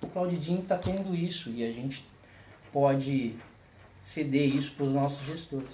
O 0.01 0.07
CloudDIN 0.07 0.61
está 0.61 0.77
tendo 0.77 1.15
isso 1.15 1.51
e 1.51 1.65
a 1.65 1.73
gente 1.73 2.07
pode 2.73 3.35
ceder 4.09 4.55
isso 4.55 4.73
para 4.73 4.87
os 4.87 4.93
nossos 4.93 5.27
gestores. 5.27 5.69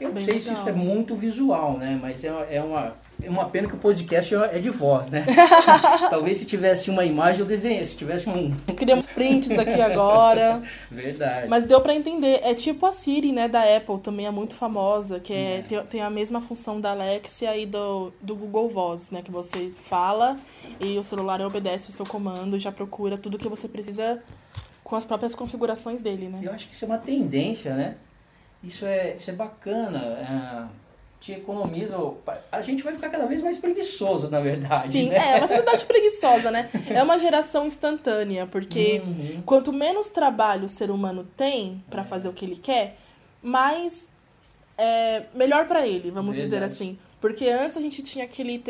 Eu 0.00 0.08
não 0.08 0.14
Bem 0.16 0.24
sei 0.24 0.34
legal. 0.34 0.56
se 0.56 0.60
isso 0.60 0.68
é 0.68 0.72
muito 0.72 1.14
visual, 1.14 1.78
né? 1.78 1.96
Mas 2.02 2.24
é, 2.24 2.56
é 2.56 2.60
uma 2.60 2.96
é 3.22 3.30
uma 3.30 3.44
pena 3.44 3.68
que 3.68 3.74
o 3.74 3.78
podcast 3.78 4.34
é 4.34 4.58
de 4.58 4.68
voz, 4.68 5.08
né? 5.08 5.24
Talvez 6.10 6.38
se 6.38 6.44
tivesse 6.44 6.90
uma 6.90 7.04
imagem 7.04 7.42
eu 7.42 7.46
desenhei, 7.46 7.84
se 7.84 7.96
tivesse 7.96 8.28
um... 8.28 8.50
Criamos 8.76 9.06
prints 9.06 9.56
aqui 9.56 9.80
agora. 9.80 10.60
Verdade. 10.90 11.48
Mas 11.48 11.64
deu 11.64 11.80
para 11.80 11.94
entender. 11.94 12.40
É 12.42 12.52
tipo 12.52 12.84
a 12.84 12.90
Siri, 12.90 13.30
né, 13.30 13.46
da 13.46 13.62
Apple, 13.62 14.00
também 14.00 14.26
é 14.26 14.30
muito 14.32 14.56
famosa, 14.56 15.20
que 15.20 15.32
é, 15.32 15.58
é. 15.58 15.62
Tem, 15.62 15.80
tem, 15.84 16.00
a 16.00 16.10
mesma 16.10 16.40
função 16.40 16.80
da 16.80 16.90
Alexia 16.90 17.56
e 17.56 17.64
do, 17.64 18.12
do 18.20 18.34
Google 18.34 18.68
Voz, 18.68 19.10
né? 19.10 19.22
Que 19.22 19.30
você 19.30 19.70
fala 19.70 20.34
e 20.80 20.98
o 20.98 21.04
celular 21.04 21.40
obedece 21.42 21.90
o 21.90 21.92
seu 21.92 22.04
comando, 22.04 22.58
já 22.58 22.72
procura 22.72 23.16
tudo 23.16 23.38
que 23.38 23.48
você 23.48 23.68
precisa 23.68 24.20
com 24.92 24.96
as 24.96 25.06
próprias 25.06 25.34
configurações 25.34 26.02
dele, 26.02 26.28
né? 26.28 26.40
Eu 26.42 26.52
acho 26.52 26.68
que 26.68 26.74
isso 26.74 26.84
é 26.84 26.88
uma 26.88 26.98
tendência, 26.98 27.74
né? 27.74 27.96
Isso 28.62 28.84
é, 28.84 29.14
isso 29.14 29.30
é 29.30 29.32
bacana. 29.32 30.68
É 30.68 30.82
te 31.18 31.32
economiza. 31.32 31.96
A 32.50 32.60
gente 32.60 32.82
vai 32.82 32.92
ficar 32.92 33.08
cada 33.08 33.24
vez 33.26 33.40
mais 33.40 33.56
preguiçoso, 33.56 34.28
na 34.28 34.40
verdade. 34.40 34.90
Sim, 34.90 35.08
né? 35.08 35.36
é, 35.36 35.38
uma 35.38 35.46
sociedade 35.46 35.84
preguiçosa, 35.86 36.50
né? 36.50 36.68
É 36.90 37.00
uma 37.00 37.16
geração 37.16 37.64
instantânea, 37.64 38.44
porque 38.44 39.00
uhum. 39.06 39.42
quanto 39.46 39.72
menos 39.72 40.10
trabalho 40.10 40.64
o 40.64 40.68
ser 40.68 40.90
humano 40.90 41.26
tem 41.36 41.82
para 41.88 42.02
fazer 42.02 42.28
o 42.28 42.32
que 42.32 42.44
ele 42.44 42.56
quer, 42.56 42.98
mais 43.40 44.08
é, 44.76 45.22
melhor 45.32 45.66
para 45.68 45.86
ele, 45.86 46.10
vamos 46.10 46.36
verdade. 46.36 46.42
dizer 46.42 46.62
assim. 46.64 46.98
Porque 47.22 47.48
antes 47.48 47.76
a 47.76 47.80
gente 47.80 48.02
tinha 48.02 48.24
aquele 48.24 48.60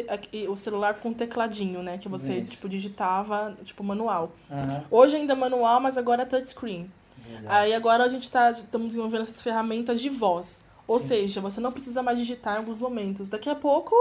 o 0.46 0.54
celular 0.56 0.92
com 0.96 1.10
tecladinho, 1.10 1.82
né? 1.82 1.96
Que 1.96 2.06
você 2.06 2.34
Isso. 2.34 2.52
tipo 2.52 2.68
digitava, 2.68 3.56
tipo 3.64 3.82
manual. 3.82 4.32
Uhum. 4.50 4.82
Hoje 4.90 5.16
ainda 5.16 5.34
manual, 5.34 5.80
mas 5.80 5.96
agora 5.96 6.20
é 6.22 6.26
touchscreen. 6.26 6.92
Verdade. 7.26 7.46
Aí 7.48 7.72
agora 7.72 8.04
a 8.04 8.08
gente 8.10 8.30
tá 8.30 8.50
estamos 8.50 8.88
desenvolvendo 8.88 9.22
essas 9.22 9.40
ferramentas 9.40 10.02
de 10.02 10.10
voz. 10.10 10.60
Ou 10.86 11.00
Sim. 11.00 11.08
seja, 11.08 11.40
você 11.40 11.62
não 11.62 11.72
precisa 11.72 12.02
mais 12.02 12.18
digitar 12.18 12.56
em 12.56 12.58
alguns 12.58 12.78
momentos. 12.78 13.30
Daqui 13.30 13.48
a 13.48 13.54
pouco. 13.54 13.94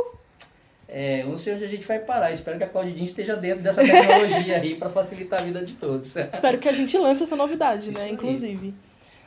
É, 0.86 1.22
eu 1.22 1.29
não 1.29 1.38
sei 1.38 1.53
onde 1.53 1.63
a 1.63 1.67
gente 1.70 1.88
vai 1.88 2.00
parar. 2.00 2.34
Espero 2.34 2.58
que 2.58 2.65
a 2.65 2.70
Claudinha 2.70 3.05
esteja 3.05 3.38
dentro 3.38 3.63
dessa 3.63 3.81
tecnologia 3.81 4.58
aí 4.58 4.75
para 4.75 4.89
facilitar 4.89 5.39
a 5.39 5.43
vida 5.43 5.63
de 5.63 5.75
todos. 5.75 6.13
Espero 6.27 6.58
que 6.58 6.67
a 6.67 6.74
gente 6.74 6.98
lance 6.98 7.24
essa 7.24 7.38
novidade, 7.38 7.89
né? 7.93 8.10
Inclusive. 8.10 8.74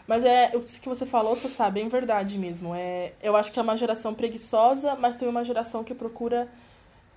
Mas 0.06 0.24
é 0.24 0.50
o 0.54 0.60
que 0.60 0.88
você 0.88 1.06
falou, 1.06 1.34
você 1.34 1.48
sabe, 1.48 1.80
é 1.80 1.88
verdade 1.88 2.38
mesmo. 2.38 2.74
É, 2.74 3.12
eu 3.22 3.34
acho 3.36 3.50
que 3.50 3.58
é 3.58 3.62
uma 3.62 3.76
geração 3.76 4.14
preguiçosa, 4.14 4.96
mas 4.96 5.16
tem 5.16 5.26
uma 5.26 5.44
geração 5.44 5.82
que 5.82 5.94
procura. 5.94 6.48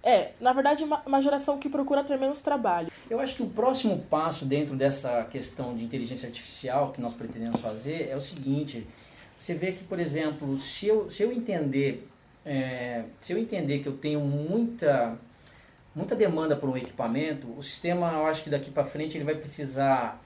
É, 0.02 0.32
na 0.40 0.54
verdade, 0.54 0.84
uma, 0.84 1.02
uma 1.06 1.22
geração 1.22 1.58
que 1.58 1.68
procura 1.68 2.04
ter 2.04 2.18
menos 2.18 2.40
trabalho. 2.40 2.90
Eu 3.10 3.20
acho 3.20 3.36
que 3.36 3.44
o 3.44 3.50
próximo 3.50 4.00
passo 4.10 4.46
dentro 4.46 4.76
dessa 4.76 5.24
questão 5.26 5.76
de 5.76 5.84
inteligência 5.84 6.28
artificial 6.28 6.92
que 6.94 7.02
nós 7.02 7.14
pretendemos 7.14 7.60
fazer 7.60 8.08
é 8.10 8.16
o 8.16 8.22
seguinte: 8.22 8.88
você 9.38 9.54
vê 9.54 9.74
que, 9.74 9.84
por 9.84 10.00
exemplo, 10.00 10.58
se 10.58 10.88
eu, 10.88 11.12
se 11.12 11.24
eu 11.24 11.34
entender 11.34 12.08
é, 12.48 13.04
se 13.20 13.34
eu 13.34 13.38
entender 13.38 13.80
que 13.80 13.90
eu 13.90 13.98
tenho 13.98 14.22
muita 14.22 15.18
muita 15.94 16.16
demanda 16.16 16.56
por 16.56 16.70
um 16.70 16.78
equipamento, 16.78 17.48
o 17.58 17.62
sistema, 17.62 18.14
eu 18.14 18.26
acho 18.28 18.44
que 18.44 18.50
daqui 18.52 18.70
para 18.70 18.84
frente 18.84 19.18
ele 19.18 19.26
vai 19.26 19.34
precisar, 19.36 20.24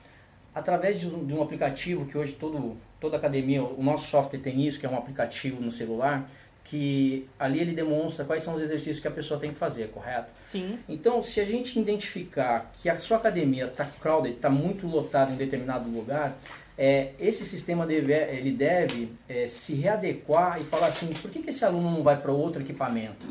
através 0.53 0.99
de 0.99 1.07
um, 1.07 1.25
de 1.25 1.33
um, 1.33 1.41
aplicativo 1.41 2.05
que 2.05 2.17
hoje 2.17 2.33
todo, 2.33 2.77
toda 2.99 3.17
academia, 3.17 3.63
o 3.63 3.81
nosso 3.81 4.07
software 4.07 4.39
tem 4.39 4.65
isso, 4.65 4.79
que 4.79 4.85
é 4.85 4.89
um 4.89 4.97
aplicativo 4.97 5.61
no 5.61 5.71
celular, 5.71 6.29
que 6.63 7.27
ali 7.39 7.59
ele 7.59 7.73
demonstra 7.73 8.23
quais 8.23 8.43
são 8.43 8.53
os 8.53 8.61
exercícios 8.61 8.99
que 8.99 9.07
a 9.07 9.11
pessoa 9.11 9.39
tem 9.39 9.51
que 9.51 9.57
fazer, 9.57 9.89
correto? 9.89 10.31
Sim. 10.41 10.77
Então, 10.87 11.21
se 11.21 11.39
a 11.39 11.45
gente 11.45 11.79
identificar 11.79 12.71
que 12.81 12.89
a 12.89 12.97
sua 12.97 13.17
academia 13.17 13.65
está 13.65 13.85
crowded, 13.85 14.35
está 14.35 14.49
muito 14.49 14.87
lotada 14.87 15.31
em 15.31 15.35
determinado 15.35 15.89
lugar, 15.89 16.37
é, 16.77 17.11
esse 17.19 17.45
sistema 17.45 17.85
deve, 17.85 18.13
ele 18.13 18.51
deve 18.51 19.11
é, 19.27 19.45
se 19.47 19.73
readequar 19.75 20.61
e 20.61 20.63
falar 20.63 20.87
assim, 20.87 21.07
por 21.13 21.29
que, 21.29 21.41
que 21.41 21.49
esse 21.49 21.65
aluno 21.65 21.91
não 21.91 22.03
vai 22.03 22.19
para 22.19 22.31
outro 22.31 22.61
equipamento? 22.61 23.27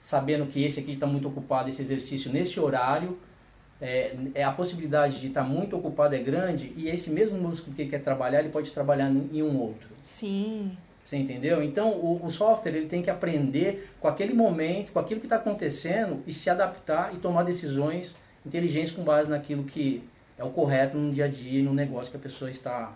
Sabendo 0.00 0.46
que 0.46 0.62
esse 0.62 0.80
aqui 0.80 0.92
está 0.92 1.06
muito 1.06 1.28
ocupado, 1.28 1.68
esse 1.68 1.80
exercício 1.80 2.30
nesse 2.32 2.58
horário, 2.60 3.18
é, 3.86 4.16
é, 4.34 4.42
a 4.42 4.50
possibilidade 4.50 5.20
de 5.20 5.26
estar 5.26 5.42
muito 5.42 5.76
ocupado 5.76 6.14
é 6.14 6.18
grande 6.18 6.72
e 6.74 6.88
esse 6.88 7.10
mesmo 7.10 7.36
músculo 7.36 7.76
que 7.76 7.84
quer 7.84 8.00
trabalhar, 8.00 8.40
ele 8.40 8.48
pode 8.48 8.72
trabalhar 8.72 9.10
em 9.10 9.42
um 9.42 9.60
outro. 9.60 9.88
Sim. 10.02 10.74
Você 11.02 11.18
entendeu? 11.18 11.62
Então 11.62 11.90
o, 11.90 12.24
o, 12.24 12.30
software 12.30 12.74
ele 12.74 12.86
tem 12.86 13.02
que 13.02 13.10
aprender 13.10 13.90
com 14.00 14.08
aquele 14.08 14.32
momento, 14.32 14.90
com 14.90 14.98
aquilo 14.98 15.20
que 15.20 15.26
está 15.26 15.36
acontecendo 15.36 16.22
e 16.26 16.32
se 16.32 16.48
adaptar 16.48 17.12
e 17.14 17.18
tomar 17.18 17.42
decisões 17.42 18.16
inteligentes 18.46 18.90
com 18.90 19.04
base 19.04 19.28
naquilo 19.28 19.64
que 19.64 20.02
é 20.38 20.42
o 20.42 20.48
correto 20.48 20.96
no 20.96 21.12
dia 21.12 21.26
a 21.26 21.28
dia 21.28 21.60
e 21.60 21.62
no 21.62 21.74
negócio 21.74 22.10
que 22.10 22.16
a 22.16 22.20
pessoa 22.20 22.50
está, 22.50 22.90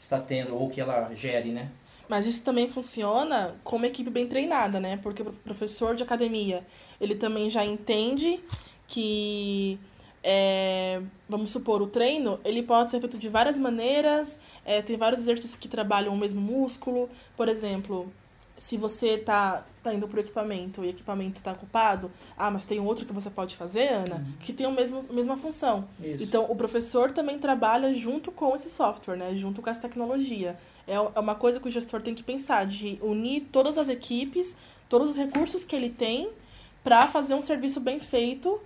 está 0.00 0.20
tendo 0.20 0.54
ou 0.54 0.70
que 0.70 0.80
ela 0.80 1.12
gere, 1.12 1.50
né? 1.50 1.68
Mas 2.08 2.26
isso 2.26 2.44
também 2.44 2.68
funciona 2.68 3.56
com 3.64 3.74
uma 3.74 3.88
equipe 3.88 4.08
bem 4.08 4.28
treinada, 4.28 4.78
né? 4.78 5.00
Porque 5.02 5.22
o 5.22 5.32
professor 5.32 5.96
de 5.96 6.04
academia, 6.04 6.64
ele 7.00 7.16
também 7.16 7.50
já 7.50 7.64
entende 7.64 8.38
que, 8.86 9.78
é, 10.22 11.02
vamos 11.28 11.50
supor, 11.50 11.82
o 11.82 11.86
treino, 11.86 12.38
ele 12.44 12.62
pode 12.62 12.90
ser 12.90 13.00
feito 13.00 13.18
de 13.18 13.28
várias 13.28 13.58
maneiras, 13.58 14.38
é, 14.64 14.80
tem 14.80 14.96
vários 14.96 15.22
exercícios 15.22 15.56
que 15.56 15.68
trabalham 15.68 16.14
o 16.14 16.16
mesmo 16.16 16.40
músculo. 16.40 17.08
Por 17.36 17.48
exemplo, 17.48 18.12
se 18.56 18.76
você 18.76 19.18
tá, 19.18 19.66
tá 19.82 19.92
indo 19.92 20.06
pro 20.06 20.20
equipamento 20.20 20.84
e 20.84 20.86
o 20.86 20.90
equipamento 20.90 21.42
tá 21.42 21.52
ocupado, 21.52 22.10
ah, 22.38 22.50
mas 22.50 22.64
tem 22.64 22.78
outro 22.78 23.04
que 23.04 23.12
você 23.12 23.28
pode 23.28 23.56
fazer, 23.56 23.88
Ana, 23.88 24.24
que 24.40 24.52
tem 24.52 24.66
a 24.66 24.70
mesma, 24.70 25.00
mesma 25.10 25.36
função. 25.36 25.88
Isso. 26.00 26.22
Então, 26.22 26.46
o 26.48 26.54
professor 26.54 27.10
também 27.10 27.38
trabalha 27.38 27.92
junto 27.92 28.30
com 28.30 28.54
esse 28.54 28.70
software, 28.70 29.16
né? 29.16 29.34
Junto 29.34 29.60
com 29.60 29.68
essa 29.68 29.80
tecnologia. 29.80 30.56
É, 30.86 30.94
é 30.94 31.20
uma 31.20 31.34
coisa 31.34 31.58
que 31.58 31.66
o 31.66 31.70
gestor 31.70 32.00
tem 32.00 32.14
que 32.14 32.22
pensar, 32.22 32.64
de 32.64 32.98
unir 33.02 33.48
todas 33.50 33.76
as 33.76 33.88
equipes, 33.88 34.56
todos 34.88 35.10
os 35.10 35.16
recursos 35.16 35.64
que 35.64 35.74
ele 35.74 35.90
tem, 35.90 36.30
para 36.84 37.08
fazer 37.08 37.34
um 37.34 37.42
serviço 37.42 37.80
bem 37.80 37.98
feito 37.98 38.60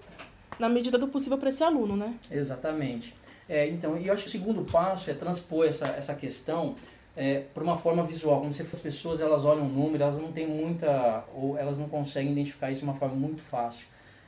na 0.58 0.68
medida 0.68 0.98
do 0.98 1.08
possível 1.08 1.38
para 1.38 1.48
esse 1.48 1.62
aluno, 1.62 1.96
né? 1.96 2.14
Exatamente. 2.30 3.14
É, 3.48 3.68
então, 3.68 3.96
e 3.96 4.08
eu 4.08 4.14
acho 4.14 4.24
que 4.24 4.28
o 4.28 4.32
segundo 4.32 4.62
passo 4.70 5.10
é 5.10 5.14
transpor 5.14 5.66
essa, 5.66 5.86
essa 5.88 6.14
questão 6.14 6.74
é, 7.16 7.44
para 7.54 7.62
uma 7.62 7.76
forma 7.76 8.04
visual. 8.04 8.40
Como 8.40 8.52
se 8.52 8.62
as 8.62 8.80
pessoas 8.80 9.20
elas 9.20 9.44
olham 9.44 9.66
o 9.66 9.68
número, 9.68 10.02
elas 10.02 10.18
não 10.18 10.32
têm 10.32 10.46
muita, 10.46 11.24
ou 11.34 11.56
elas 11.56 11.78
não 11.78 11.88
conseguem 11.88 12.32
identificar 12.32 12.70
isso 12.70 12.80
de 12.80 12.86
uma 12.86 12.94
forma 12.94 13.14
muito 13.14 13.42
fácil. 13.42 13.86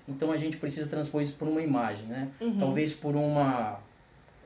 Então 0.08 0.32
a 0.32 0.36
gente 0.36 0.56
precisa 0.56 0.88
transpor 0.88 1.20
isso 1.20 1.34
por 1.34 1.46
uma 1.46 1.60
imagem, 1.60 2.06
né? 2.06 2.28
Uhum. 2.40 2.58
Talvez 2.58 2.94
por 2.94 3.14
uma, 3.14 3.78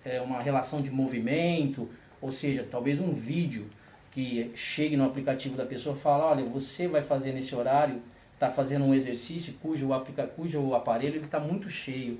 é, 0.05 0.21
uma 0.21 0.41
relação 0.41 0.83
de 0.83 0.91
movimento, 0.91 1.89
ou 2.21 2.33
seja, 2.33 2.67
talvez 2.69 2.99
um 2.99 3.13
vídeo 3.13 3.71
que 4.11 4.51
chegue 4.55 4.97
no 4.97 5.05
aplicativo 5.05 5.57
da 5.57 5.65
pessoa 5.65 5.95
e 5.97 5.99
fala, 5.99 6.27
olha, 6.27 6.45
você 6.45 6.89
vai 6.89 7.03
fazer 7.03 7.33
nesse 7.33 7.55
horário, 7.55 8.03
está 8.43 8.51
fazendo 8.51 8.85
um 8.85 8.93
exercício 8.93 9.55
cujo, 9.63 9.93
aplica, 9.93 10.27
cujo 10.27 10.75
aparelho 10.75 11.21
está 11.21 11.39
muito 11.39 11.71
cheio 11.71 12.19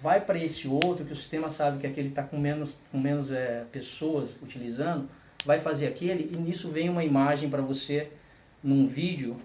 vai 0.00 0.20
para 0.20 0.38
esse 0.38 0.68
outro 0.68 1.04
que 1.04 1.12
o 1.12 1.16
sistema 1.16 1.48
sabe 1.48 1.78
que 1.78 1.86
aquele 1.86 2.08
está 2.08 2.22
com 2.22 2.38
menos, 2.38 2.76
com 2.90 2.98
menos 2.98 3.30
é, 3.30 3.64
pessoas 3.70 4.38
utilizando, 4.42 5.08
vai 5.44 5.60
fazer 5.60 5.86
aquele 5.86 6.30
e 6.32 6.36
nisso 6.36 6.70
vem 6.70 6.88
uma 6.88 7.04
imagem 7.04 7.48
para 7.48 7.62
você 7.62 8.10
num 8.62 8.86
vídeo 8.86 9.36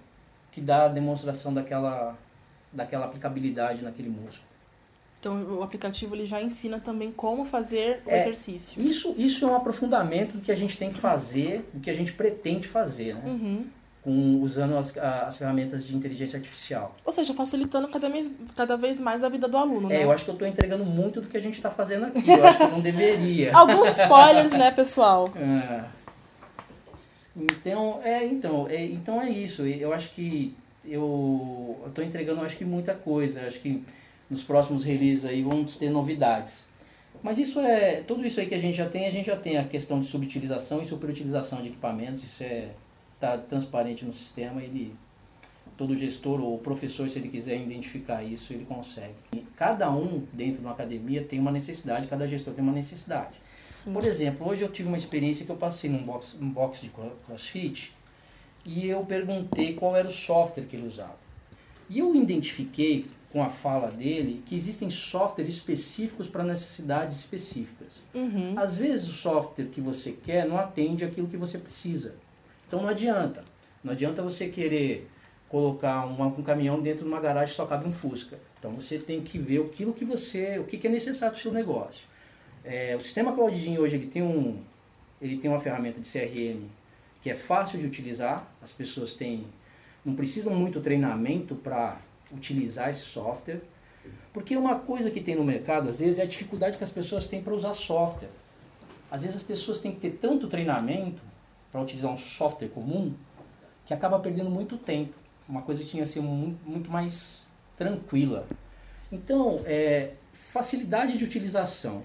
que 0.52 0.62
dá 0.62 0.86
a 0.86 0.88
demonstração 0.88 1.54
daquela, 1.54 2.18
daquela 2.72 3.06
aplicabilidade 3.06 3.82
naquele 3.82 4.10
músculo. 4.10 4.48
Então 5.20 5.58
o 5.58 5.64
aplicativo 5.64 6.16
ele 6.16 6.26
já 6.26 6.42
ensina 6.42 6.80
também 6.80 7.12
como 7.12 7.44
fazer 7.44 8.02
o 8.06 8.10
é, 8.10 8.22
exercício. 8.22 8.82
Isso, 8.82 9.16
isso 9.18 9.46
é 9.46 9.48
um 9.48 9.56
aprofundamento 9.56 10.38
do 10.38 10.42
que 10.42 10.52
a 10.52 10.56
gente 10.56 10.78
tem 10.78 10.92
que 10.92 11.00
fazer, 11.00 11.68
do 11.74 11.80
que 11.80 11.90
a 11.90 11.94
gente 11.94 12.14
pretende 12.14 12.68
fazer. 12.68 13.16
Né? 13.16 13.22
Uhum 13.26 13.66
com, 14.08 14.42
usando 14.42 14.78
as, 14.78 14.98
as 14.98 15.36
ferramentas 15.36 15.86
de 15.86 15.94
inteligência 15.94 16.38
artificial. 16.38 16.96
Ou 17.04 17.12
seja, 17.12 17.34
facilitando 17.34 17.90
cada 17.90 18.08
vez, 18.10 18.32
cada 18.56 18.78
vez 18.78 19.02
mais 19.02 19.22
a 19.22 19.28
vida 19.28 19.50
do 19.50 19.58
aluno, 19.58 19.92
é, 19.92 19.98
né? 19.98 20.04
eu 20.06 20.12
acho 20.14 20.24
que 20.24 20.30
eu 20.30 20.34
estou 20.34 20.48
entregando 20.48 20.86
muito 20.86 21.20
do 21.20 21.28
que 21.28 21.36
a 21.36 21.42
gente 21.42 21.56
está 21.56 21.70
fazendo 21.70 22.06
aqui. 22.06 22.24
Eu 22.26 22.46
acho 22.46 22.58
que 22.58 22.64
eu 22.64 22.72
não 22.72 22.80
deveria. 22.80 23.52
Alguns 23.54 24.00
spoilers, 24.00 24.52
né, 24.52 24.72
pessoal? 24.72 25.30
É. 25.38 25.98
Então, 27.36 28.02
é, 28.04 28.26
então, 28.26 28.68
é, 28.68 28.84
então 28.86 29.22
é 29.22 29.30
isso. 29.30 29.64
Eu 29.64 29.94
acho 29.94 30.12
que 30.12 30.56
eu 30.84 31.78
estou 31.86 32.04
entregando, 32.04 32.42
acho 32.42 32.58
que 32.58 32.66
muita 32.66 32.96
coisa. 32.96 33.46
Acho 33.46 33.60
que 33.60 33.84
nos 34.28 34.44
próximos 34.44 34.84
releases 34.84 35.26
aí 35.26 35.44
vamos 35.44 35.78
ter 35.78 35.90
novidades. 35.90 36.68
Mas 37.22 37.38
isso 37.38 37.60
é, 37.60 38.02
tudo 38.08 38.26
isso 38.26 38.40
aí 38.40 38.48
que 38.48 38.56
a 38.56 38.60
gente 38.60 38.76
já 38.76 38.88
tem, 38.88 39.06
a 39.06 39.12
gente 39.12 39.28
já 39.28 39.36
tem 39.36 39.58
a 39.58 39.64
questão 39.66 40.00
de 40.00 40.08
subutilização 40.08 40.82
e 40.82 40.86
superutilização 40.86 41.62
de 41.62 41.68
equipamentos, 41.68 42.24
isso 42.24 42.44
é 42.44 42.70
está 43.18 43.38
transparente 43.38 44.06
no 44.06 44.14
sistema, 44.14 44.62
ele 44.62 44.96
todo 45.76 45.96
gestor 45.96 46.42
ou 46.42 46.58
professor, 46.58 47.08
se 47.08 47.20
ele 47.20 47.30
quiser 47.30 47.62
identificar 47.62 48.24
isso, 48.24 48.52
ele 48.52 48.66
consegue. 48.66 49.14
Cada 49.56 49.92
um 49.92 50.24
dentro 50.34 50.60
de 50.60 50.66
uma 50.66 50.72
academia 50.72 51.24
tem 51.24 51.40
uma 51.40 51.52
necessidade, 51.52 52.08
cada 52.08 52.28
gestor 52.28 52.54
tem 52.54 52.64
uma 52.64 52.74
necessidade. 52.74 53.40
Sim. 53.66 53.94
Por 53.94 54.04
exemplo, 54.04 54.48
hoje 54.48 54.64
eu 54.64 54.72
tive 54.72 54.88
uma 54.88 54.98
experiência 54.98 55.46
que 55.46 55.52
eu 55.52 55.56
passei 55.56 55.90
num 55.90 56.04
box, 56.04 56.38
um 56.42 56.50
box 56.50 56.82
de 56.82 56.90
CrossFit 56.90 57.94
e 58.66 58.88
eu 58.88 59.06
perguntei 59.06 59.74
qual 59.74 59.96
era 59.96 60.08
o 60.08 60.12
software 60.12 60.64
que 60.64 60.76
ele 60.76 60.88
usava. 60.88 61.18
E 61.90 62.00
eu 62.00 62.16
identifiquei 62.16 63.06
com 63.32 63.44
a 63.44 63.50
fala 63.50 63.92
dele 63.92 64.42
que 64.46 64.56
existem 64.56 64.90
softwares 64.90 65.54
específicos 65.54 66.28
para 66.28 66.44
necessidades 66.44 67.16
específicas. 67.18 68.02
Uhum. 68.16 68.56
Às 68.58 68.78
vezes 68.78 69.08
o 69.08 69.12
software 69.12 69.66
que 69.66 69.80
você 69.80 70.12
quer 70.12 70.48
não 70.48 70.58
atende 70.58 71.06
aquilo 71.06 71.28
que 71.28 71.38
você 71.38 71.58
precisa. 71.58 72.16
Então 72.68 72.82
não 72.82 72.90
adianta. 72.90 73.44
Não 73.84 73.94
adianta 73.94 74.22
você 74.22 74.50
querer 74.50 75.10
colocar 75.48 76.06
uma, 76.06 76.28
um 76.28 76.44
caminhão 76.44 76.82
dentro 76.82 77.06
de 77.06 77.10
uma 77.10 77.20
garagem 77.20 77.56
só 77.56 77.66
cabe 77.66 77.88
um 77.88 77.92
Fusca. 77.92 78.38
Então 78.60 78.72
você 78.72 78.98
tem 78.98 79.22
que 79.22 79.38
ver 79.38 79.62
aquilo 79.62 79.94
que 79.94 80.04
você, 80.04 80.60
o 80.60 80.66
que, 80.66 80.78
que 80.78 80.88
é 80.88 80.90
necessário 80.90 81.34
para 81.34 81.40
o 81.40 81.42
seu 81.42 81.52
negócio. 81.52 82.06
É, 82.64 82.96
o 82.96 83.00
sistema 83.00 83.32
CloudGym 83.32 83.78
hoje 83.80 83.96
ele 83.96 84.08
tem, 84.08 84.22
um, 84.22 84.60
ele 85.22 85.38
tem 85.38 85.50
uma 85.50 85.60
ferramenta 85.60 86.02
de 86.02 86.10
CRM 86.10 86.68
que 87.22 87.30
é 87.30 87.36
fácil 87.36 87.80
de 87.80 87.86
utilizar, 87.86 88.48
as 88.62 88.72
pessoas 88.72 89.14
têm, 89.14 89.46
não 90.06 90.16
precisam 90.16 90.54
muito 90.54 90.80
treinamento 90.80 91.56
para 91.56 92.00
utilizar 92.32 92.90
esse 92.90 93.02
software, 93.02 93.62
porque 94.32 94.56
uma 94.56 94.80
coisa 94.80 95.10
que 95.10 95.20
tem 95.20 95.36
no 95.36 95.44
mercado, 95.44 95.90
às 95.90 96.00
vezes, 96.00 96.20
é 96.20 96.24
a 96.24 96.26
dificuldade 96.26 96.78
que 96.78 96.84
as 96.84 96.92
pessoas 96.92 97.28
têm 97.28 97.42
para 97.42 97.54
usar 97.54 97.74
software. 97.74 98.30
Às 99.10 99.24
vezes 99.24 99.38
as 99.38 99.44
pessoas 99.44 99.80
têm 99.80 99.92
que 99.92 100.00
ter 100.00 100.12
tanto 100.12 100.48
treinamento 100.48 101.22
para 101.72 101.82
utilizar 101.82 102.12
um 102.12 102.18
software 102.18 102.70
comum, 102.70 103.14
que 103.86 103.94
acaba 103.94 104.20
perdendo 104.20 104.50
muito 104.50 104.78
tempo. 104.78 105.16
Uma 105.48 105.62
coisa 105.62 105.84
que 105.84 105.90
tinha 105.90 106.04
que 106.04 106.10
ser 106.10 106.22
muito, 106.22 106.92
mais 106.92 107.48
tranquila. 107.78 108.48
Então, 109.12 109.62
é, 109.66 110.14
facilidade 110.34 111.18
de 111.18 111.24
utilização 111.24 112.04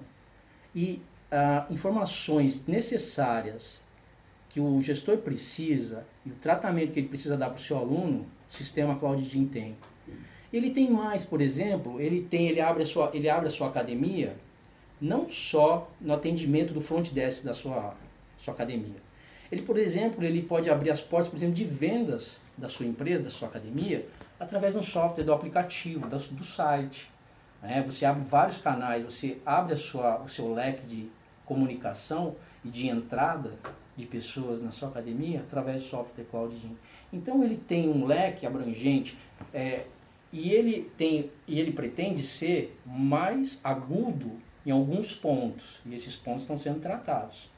e 0.75 1.03
ah, 1.31 1.67
informações 1.71 2.67
necessárias 2.67 3.81
que 4.49 4.61
o 4.61 4.81
gestor 4.83 5.17
precisa 5.19 6.07
e 6.27 6.31
o 6.31 6.35
tratamento 6.35 6.93
que 6.93 7.01
ele 7.01 7.09
precisa 7.09 7.37
dar 7.37 7.49
para 7.49 7.59
o 7.59 7.63
seu 7.63 7.79
aluno, 7.79 8.27
o 8.49 8.53
sistema 8.53 8.97
CloudGym 8.97 9.47
tem. 9.47 9.77
Ele 10.53 10.71
tem 10.71 10.91
mais, 10.91 11.25
por 11.25 11.41
exemplo, 11.41 11.99
ele 11.99 12.23
tem, 12.23 12.49
ele 12.49 12.61
abre 12.61 12.83
a 12.83 12.87
sua, 12.87 13.11
ele 13.15 13.31
abre 13.31 13.49
a 13.49 13.51
sua 13.51 13.69
academia 13.69 14.37
não 15.01 15.29
só 15.29 15.91
no 16.01 16.13
atendimento 16.15 16.73
do 16.73 16.81
front 16.81 17.11
desk 17.11 17.45
da 17.45 17.53
sua, 17.53 17.97
sua 18.39 18.55
academia, 18.55 19.02
ele, 19.53 19.61
por 19.61 19.77
exemplo, 19.77 20.25
ele 20.25 20.43
pode 20.43 20.71
abrir 20.71 20.91
as 20.91 21.03
portas, 21.03 21.29
por 21.29 21.37
exemplo, 21.37 21.55
de 21.55 21.67
vendas 21.67 22.39
da 22.57 22.71
sua 22.71 22.87
empresa, 22.87 23.23
da 23.23 23.29
sua 23.29 23.49
academia, 23.49 24.03
através 24.41 24.73
do 24.73 24.83
software, 24.83 25.25
do 25.25 25.33
aplicativo, 25.33 26.09
do, 26.09 26.45
site. 26.45 27.11
Né? 27.61 27.83
Você 27.83 28.07
abre 28.07 28.25
vários 28.25 28.57
canais, 28.57 29.05
você 29.05 29.37
abre 29.45 29.75
a 29.75 29.77
sua, 29.77 30.23
o 30.23 30.29
seu 30.29 30.55
leque 30.55 30.87
de 30.87 31.11
comunicação 31.45 32.35
e 32.65 32.71
de 32.71 32.89
entrada 32.89 33.53
de 33.95 34.07
pessoas 34.07 34.63
na 34.63 34.71
sua 34.71 34.89
academia 34.89 35.41
através 35.41 35.83
do 35.83 35.89
software 35.89 36.25
Cloud 36.25 36.57
Gym. 36.57 36.75
Então 37.13 37.45
ele 37.45 37.59
tem 37.59 37.91
um 37.91 38.07
leque 38.07 38.47
abrangente 38.47 39.19
é, 39.53 39.85
e 40.33 40.51
ele 40.51 40.91
tem 40.97 41.31
e 41.47 41.61
ele 41.61 41.73
pretende 41.73 42.23
ser 42.23 42.75
mais 42.87 43.61
agudo 43.63 44.33
em 44.65 44.71
alguns 44.71 45.15
pontos 45.15 45.79
e 45.85 45.93
esses 45.93 46.17
pontos 46.17 46.43
estão 46.43 46.57
sendo 46.57 46.81
tratados. 46.81 47.52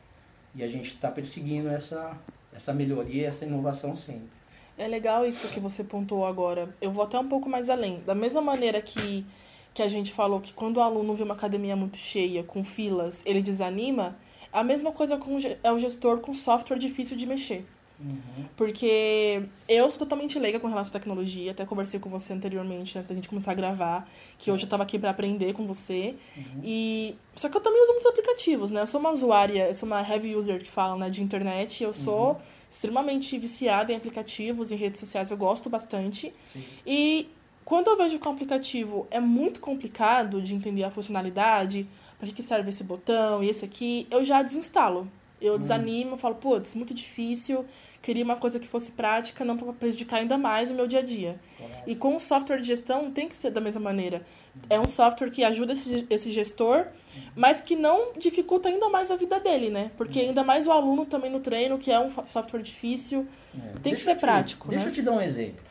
E 0.55 0.63
a 0.63 0.69
gente 0.69 0.95
está 0.95 1.11
perseguindo 1.11 1.69
essa, 1.69 2.17
essa 2.53 2.73
melhoria, 2.73 3.29
essa 3.29 3.45
inovação 3.45 3.97
sempre. 3.97 4.29
É 4.77 4.89
legal 4.89 5.25
isso 5.25 5.53
que 5.53 5.61
você 5.61 5.85
pontuou 5.85 6.27
agora. 6.27 6.75
Eu 6.81 6.91
vou 6.91 7.05
até 7.05 7.19
um 7.19 7.29
pouco 7.29 7.49
mais 7.49 7.71
além. 7.71 8.01
Da 8.01 8.15
mesma 8.15 8.41
maneira 8.41 8.81
que, 8.81 9.25
que 9.73 9.83
a 9.83 9.89
gente 9.89 10.13
falou 10.13 10.41
que 10.41 10.53
quando 10.53 10.79
o 10.79 10.81
aluno 10.81 11.15
vê 11.15 11.23
uma 11.23 11.35
academia 11.35 11.77
muito 11.77 11.97
cheia, 11.97 12.43
com 12.43 12.65
filas, 12.65 13.23
ele 13.25 13.41
desanima, 13.41 14.17
a 14.53 14.65
mesma 14.65 14.93
coisa 14.93 15.17
com, 15.17 15.39
é 15.63 15.73
o 15.73 15.79
gestor 15.79 16.19
com 16.19 16.35
software 16.35 16.79
difícil 16.79 17.17
de 17.17 17.27
mexer. 17.27 17.65
Uhum. 18.01 18.45
Porque 18.57 19.43
eu 19.69 19.89
sou 19.89 20.01
totalmente 20.01 20.39
leiga 20.39 20.59
com 20.59 20.67
relação 20.67 20.91
à 20.91 20.93
tecnologia, 20.93 21.53
até 21.53 21.65
conversei 21.65 22.01
com 22.01 22.11
você 22.11 22.33
anteriormente, 22.33 22.97
antes 22.99 23.09
da 23.09 23.15
gente 23.15 23.29
começar 23.29 23.53
a 23.53 23.55
gravar, 23.55 24.09
que 24.37 24.51
hoje 24.51 24.65
eu 24.65 24.69
tava 24.69 24.83
aqui 24.83 24.99
para 24.99 25.11
aprender 25.11 25.53
com 25.53 25.67
você. 25.67 26.15
Uhum. 26.37 26.61
E 26.63 27.15
só 27.37 27.49
que 27.49 27.57
eu 27.57 27.61
também 27.61 27.83
uso 27.83 27.93
muitos 27.93 28.11
aplicativos, 28.11 28.71
né? 28.71 28.81
Eu 28.81 28.87
sou 28.87 29.01
uma 29.01 29.11
usuária, 29.11 29.69
eu 29.69 29.75
sou 29.75 29.87
uma 29.87 30.01
heavy 30.01 30.35
user 30.35 30.63
que 30.63 30.71
fala, 30.71 30.97
né, 30.97 31.11
de 31.11 31.23
internet, 31.23 31.83
eu 31.85 31.93
sou 31.93 32.31
Uhum. 32.31 32.37
extremamente 32.69 33.39
viciada 33.39 33.93
em 33.93 33.97
aplicativos, 33.97 34.73
em 34.73 34.77
redes 34.77 35.01
sociais, 35.01 35.31
eu 35.31 35.37
gosto 35.37 35.71
bastante. 35.71 36.33
Sim. 36.53 36.65
E 36.87 37.29
quando 37.65 37.89
eu 37.89 37.97
vejo 37.97 38.19
que 38.19 38.29
um 38.29 38.33
aplicativo 38.33 39.07
é 39.11 39.21
muito 39.21 39.61
complicado 39.61 40.43
de 40.43 40.55
entender 40.55 40.85
a 40.85 40.91
funcionalidade, 40.91 41.87
para 42.19 42.29
que 42.29 42.43
serve 42.43 42.71
esse 42.71 42.83
botão 42.85 43.43
e 43.43 43.49
esse 43.49 43.65
aqui, 43.65 44.07
eu 44.11 44.25
já 44.25 44.43
desinstalo. 44.43 45.09
Eu 45.47 45.59
desanimo, 45.59 46.13
eu 46.13 46.17
falo, 46.17 46.35
putz, 46.37 46.75
muito 46.75 46.95
difícil, 46.95 47.65
queria 48.01 48.25
uma 48.25 48.37
coisa 48.37 48.59
que 48.59 48.67
fosse 48.69 48.93
prática, 48.93 49.45
não 49.45 49.57
para 49.57 49.73
prejudicar 49.73 50.17
ainda 50.19 50.39
mais 50.39 50.71
o 50.71 50.75
meu 50.75 50.87
dia 50.87 51.01
a 51.01 51.03
dia. 51.03 51.39
Correto. 51.59 51.83
E 51.91 51.95
com 51.95 52.17
o 52.17 52.21
software 52.21 52.59
de 52.61 52.67
gestão 52.67 53.11
tem 53.11 53.29
que 53.29 53.35
ser 53.35 53.51
da 53.51 53.61
mesma 53.61 53.81
maneira. 53.81 54.25
É 54.71 54.79
um 54.79 54.87
software 54.87 55.31
que 55.31 55.43
ajuda 55.43 55.73
esse, 55.73 56.07
esse 56.09 56.31
gestor, 56.31 56.87
mas 57.35 57.61
que 57.61 57.75
não 57.75 58.13
dificulta 58.17 58.69
ainda 58.69 58.89
mais 58.89 59.11
a 59.11 59.17
vida 59.17 59.41
dele, 59.41 59.69
né? 59.69 59.91
Porque 59.97 60.21
ainda 60.21 60.45
mais 60.45 60.67
o 60.67 60.73
aluno 60.73 61.05
também 61.05 61.31
no 61.31 61.41
treino, 61.41 61.77
que 61.77 61.91
é 61.91 61.99
um 61.99 62.09
software 62.25 62.63
difícil. 62.63 63.27
É. 63.57 63.61
Tem 63.61 63.73
que 63.73 63.81
Deixa 63.91 64.05
ser 64.05 64.11
eu 64.13 64.17
te- 64.17 64.21
prático, 64.21 64.69
Deixa 64.69 64.85
né? 64.85 64.91
eu 64.91 64.95
te 64.95 65.03
dar 65.03 65.13
um 65.13 65.21
exemplo. 65.21 65.63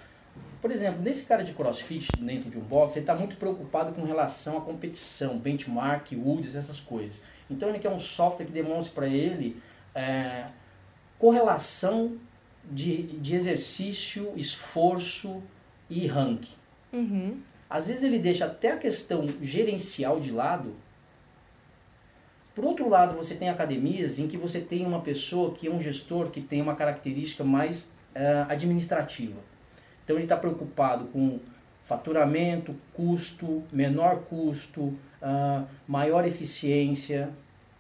Por 0.63 0.72
exemplo, 0.72 1.01
nesse 1.01 1.25
cara 1.25 1.43
de 1.43 1.51
crossfit 1.51 2.08
dentro 2.22 2.50
de 2.50 2.58
um 2.58 2.62
box, 2.62 2.96
ele 2.96 3.03
está 3.03 3.13
muito 3.13 3.36
preocupado 3.36 3.91
com 3.91 4.05
relação 4.05 4.58
à 4.58 4.62
competição, 4.62 5.38
benchmark, 5.38 6.13
UDs, 6.13 6.55
essas 6.55 6.79
coisas. 6.79 7.22
Então 7.51 7.67
ele 7.67 7.79
quer 7.79 7.89
um 7.89 8.00
software 8.00 8.46
que 8.46 8.51
demonstre 8.53 8.96
para 8.96 9.05
ele 9.05 9.62
é, 9.93 10.46
correlação 11.20 12.17
de, 12.63 13.03
de 13.20 13.36
exercício, 13.36 14.32
esforço 14.38 15.43
e 15.89 16.08
ranking. 16.08 16.55
Uhum. 16.93 17.41
Às 17.70 17.88
vezes 17.88 18.03
ele 18.03 18.17
deixa 18.17 18.46
até 18.46 18.72
a 18.72 18.77
questão 18.77 19.27
gerencial 19.41 20.17
de 20.17 20.32
lado. 20.32 20.74
Por 22.55 22.63
outro 22.63 22.88
lado, 22.88 23.17
você 23.17 23.36
tem 23.36 23.50
academias 23.50 24.17
em 24.17 24.29
que 24.29 24.38
você 24.38 24.62
tem 24.62 24.86
uma 24.86 25.01
pessoa 25.01 25.53
que 25.53 25.67
é 25.67 25.70
um 25.70 25.82
gestor 25.82 26.29
que 26.29 26.39
tem 26.39 26.62
uma 26.62 26.74
característica 26.74 27.43
mais 27.43 27.91
eh, 28.15 28.46
administrativa. 28.48 29.51
Então 30.03 30.15
ele 30.15 30.25
está 30.25 30.38
preocupado 30.38 31.05
com 31.05 31.39
faturamento, 31.83 32.75
custo, 32.93 33.63
menor 33.72 34.24
custo, 34.24 34.93
ah, 35.22 35.65
maior 35.88 36.25
eficiência, 36.25 37.29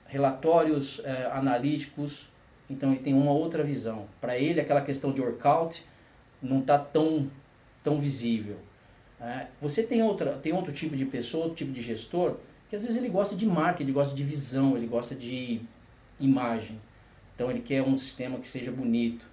relatórios 0.05 1.01
eh, 1.03 1.29
analíticos. 1.33 2.29
Então 2.69 2.91
ele 2.91 3.01
tem 3.01 3.13
uma 3.13 3.31
outra 3.31 3.63
visão. 3.63 4.05
Para 4.21 4.37
ele, 4.37 4.61
aquela 4.61 4.81
questão 4.81 5.11
de 5.11 5.19
workout 5.19 5.83
não 6.41 6.59
está 6.59 6.77
tão, 6.77 7.29
tão 7.83 7.97
visível. 7.99 8.57
É, 9.19 9.47
você 9.59 9.83
tem, 9.83 10.03
outra, 10.03 10.33
tem 10.33 10.53
outro 10.53 10.71
tipo 10.71 10.95
de 10.95 11.05
pessoa, 11.05 11.45
outro 11.45 11.57
tipo 11.57 11.71
de 11.71 11.81
gestor, 11.81 12.37
que 12.69 12.75
às 12.75 12.83
vezes 12.83 12.97
ele 12.97 13.09
gosta 13.09 13.35
de 13.35 13.45
marketing, 13.45 13.83
ele 13.83 13.91
gosta 13.93 14.13
de 14.13 14.23
visão, 14.23 14.75
ele 14.75 14.85
gosta 14.85 15.15
de 15.15 15.61
imagem. 16.19 16.77
Então 17.33 17.49
ele 17.49 17.61
quer 17.61 17.81
um 17.81 17.97
sistema 17.97 18.37
que 18.37 18.47
seja 18.47 18.71
bonito. 18.71 19.25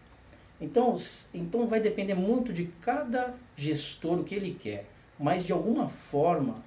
Então, 0.60 0.96
então 1.32 1.66
vai 1.66 1.80
depender 1.80 2.14
muito 2.14 2.52
de 2.52 2.66
cada 2.82 3.34
gestor 3.56 4.20
o 4.20 4.24
que 4.24 4.34
ele 4.34 4.56
quer. 4.60 4.84
Mas 5.18 5.44
de 5.46 5.52
alguma 5.52 5.88
forma, 5.88 6.62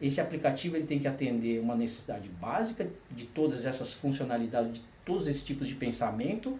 esse 0.00 0.20
aplicativo 0.20 0.76
ele 0.76 0.86
tem 0.86 0.98
que 0.98 1.08
atender 1.08 1.60
uma 1.60 1.74
necessidade 1.74 2.28
básica 2.28 2.88
de 3.10 3.26
todas 3.26 3.64
essas 3.64 3.92
funcionalidades, 3.92 4.74
de 4.74 4.82
todos 5.04 5.28
esses 5.28 5.42
tipos 5.42 5.68
de 5.68 5.74
pensamento, 5.74 6.58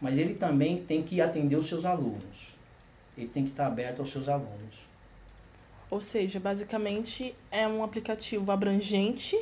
mas 0.00 0.18
ele 0.18 0.34
também 0.34 0.82
tem 0.82 1.02
que 1.02 1.20
atender 1.20 1.56
os 1.56 1.66
seus 1.66 1.84
alunos. 1.84 2.54
Ele 3.16 3.28
tem 3.28 3.44
que 3.44 3.50
estar 3.50 3.66
aberto 3.66 4.00
aos 4.00 4.10
seus 4.10 4.28
alunos. 4.28 4.90
Ou 5.90 6.00
seja, 6.00 6.38
basicamente 6.38 7.34
é 7.50 7.66
um 7.66 7.82
aplicativo 7.82 8.50
abrangente 8.52 9.36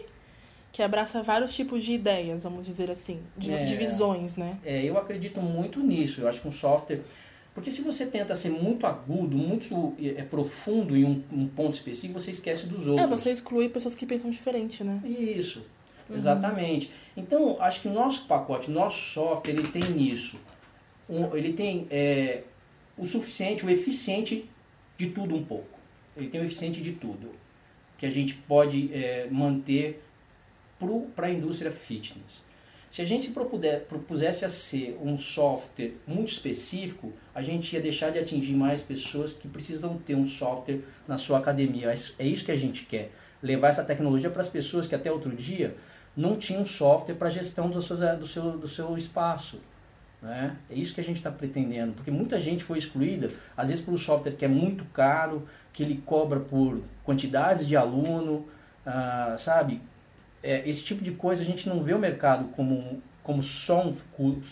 que 0.78 0.82
abraça 0.84 1.24
vários 1.24 1.52
tipos 1.56 1.82
de 1.84 1.92
ideias, 1.94 2.44
vamos 2.44 2.64
dizer 2.64 2.88
assim, 2.88 3.18
de, 3.36 3.52
É. 3.52 3.64
de 3.64 3.74
visões, 3.74 4.36
né? 4.36 4.56
É, 4.64 4.84
eu 4.84 4.96
acredito 4.96 5.40
muito 5.40 5.80
nisso. 5.80 6.20
Eu 6.20 6.28
acho 6.28 6.40
que 6.40 6.46
um 6.46 6.52
software. 6.52 7.00
Porque 7.52 7.68
se 7.68 7.82
você 7.82 8.06
tenta 8.06 8.32
ser 8.36 8.50
muito 8.50 8.86
agudo, 8.86 9.36
muito 9.36 9.96
é, 10.00 10.22
profundo 10.22 10.96
em 10.96 11.04
um, 11.04 11.20
um 11.32 11.48
ponto 11.48 11.74
específico, 11.74 12.20
você 12.20 12.30
esquece 12.30 12.66
dos 12.66 12.86
outros. 12.86 13.04
É, 13.04 13.08
você 13.08 13.32
exclui 13.32 13.68
pessoas 13.68 13.96
que 13.96 14.06
pensam 14.06 14.30
diferente, 14.30 14.84
né? 14.84 15.00
Isso, 15.04 15.66
exatamente. 16.08 16.92
Então, 17.16 17.60
acho 17.60 17.80
que 17.82 17.88
o 17.88 17.92
nosso 17.92 18.26
pacote, 18.26 18.70
o 18.70 18.72
nosso 18.72 19.00
software, 19.14 19.54
ele 19.54 19.66
tem 19.66 20.00
isso. 20.00 20.38
Um- 21.10 21.34
ele 21.36 21.52
tem 21.54 21.88
é, 21.90 22.42
o 22.96 23.04
suficiente, 23.04 23.66
o 23.66 23.70
eficiente 23.70 24.44
de 24.96 25.08
tudo 25.10 25.34
um 25.34 25.44
pouco. 25.44 25.76
Ele 26.16 26.28
tem 26.28 26.40
o 26.40 26.44
eficiente 26.44 26.80
de 26.80 26.92
tudo. 26.92 27.32
Que 27.98 28.06
a 28.06 28.10
gente 28.10 28.34
pode 28.34 28.94
é, 28.94 29.26
manter 29.28 30.04
para 31.14 31.26
a 31.26 31.30
indústria 31.30 31.70
fitness. 31.70 32.46
Se 32.90 33.02
a 33.02 33.04
gente 33.04 33.26
se 33.26 33.30
propuder- 33.32 33.82
propusesse 33.84 34.44
a 34.44 34.48
ser 34.48 34.98
um 35.02 35.18
software 35.18 35.92
muito 36.06 36.28
específico, 36.32 37.12
a 37.34 37.42
gente 37.42 37.74
ia 37.74 37.82
deixar 37.82 38.10
de 38.10 38.18
atingir 38.18 38.54
mais 38.54 38.80
pessoas 38.80 39.32
que 39.32 39.46
precisam 39.46 39.98
ter 39.98 40.14
um 40.14 40.26
software 40.26 40.80
na 41.06 41.18
sua 41.18 41.38
academia. 41.38 41.90
É 41.90 41.94
isso- 41.94 42.14
É 42.18 42.24
que 42.44 42.52
a 42.52 42.56
gente 42.56 42.86
quer. 42.86 43.10
Levar 43.42 43.68
essa 43.68 43.84
tecnologia 43.84 44.30
para 44.30 44.40
as 44.40 44.48
pessoas 44.48 44.86
que 44.86 44.94
até 44.94 45.12
outro 45.12 45.34
dia 45.36 45.76
não 46.16 46.36
tinham 46.36 46.64
software 46.64 47.14
para 47.14 47.28
gestão 47.28 47.68
do, 47.68 47.80
seus, 47.82 48.00
do, 48.18 48.26
seu, 48.26 48.58
do 48.58 48.66
seu 48.66 48.96
espaço. 48.96 49.60
Né? 50.20 50.56
É 50.68 50.74
isso 50.74 50.92
que 50.94 51.00
a 51.00 51.04
gente 51.04 51.18
está 51.18 51.30
pretendendo, 51.30 51.92
porque 51.92 52.10
muita 52.10 52.40
gente 52.40 52.64
foi 52.64 52.76
excluída, 52.78 53.30
às 53.56 53.68
vezes 53.68 53.84
por 53.84 53.94
um 53.94 53.96
software 53.96 54.32
que 54.32 54.44
é 54.44 54.48
muito 54.48 54.84
caro, 54.86 55.46
que 55.72 55.80
ele 55.84 56.02
cobra 56.04 56.40
por 56.40 56.80
quantidades 57.04 57.64
de 57.68 57.76
aluno, 57.76 58.44
ah, 58.84 59.36
sabe? 59.38 59.80
É, 60.42 60.68
esse 60.68 60.84
tipo 60.84 61.02
de 61.02 61.12
coisa 61.12 61.42
a 61.42 61.46
gente 61.46 61.68
não 61.68 61.82
vê 61.82 61.94
o 61.94 61.98
mercado 61.98 62.48
como, 62.52 63.02
como 63.22 63.42
só, 63.42 63.86
um, 63.86 63.94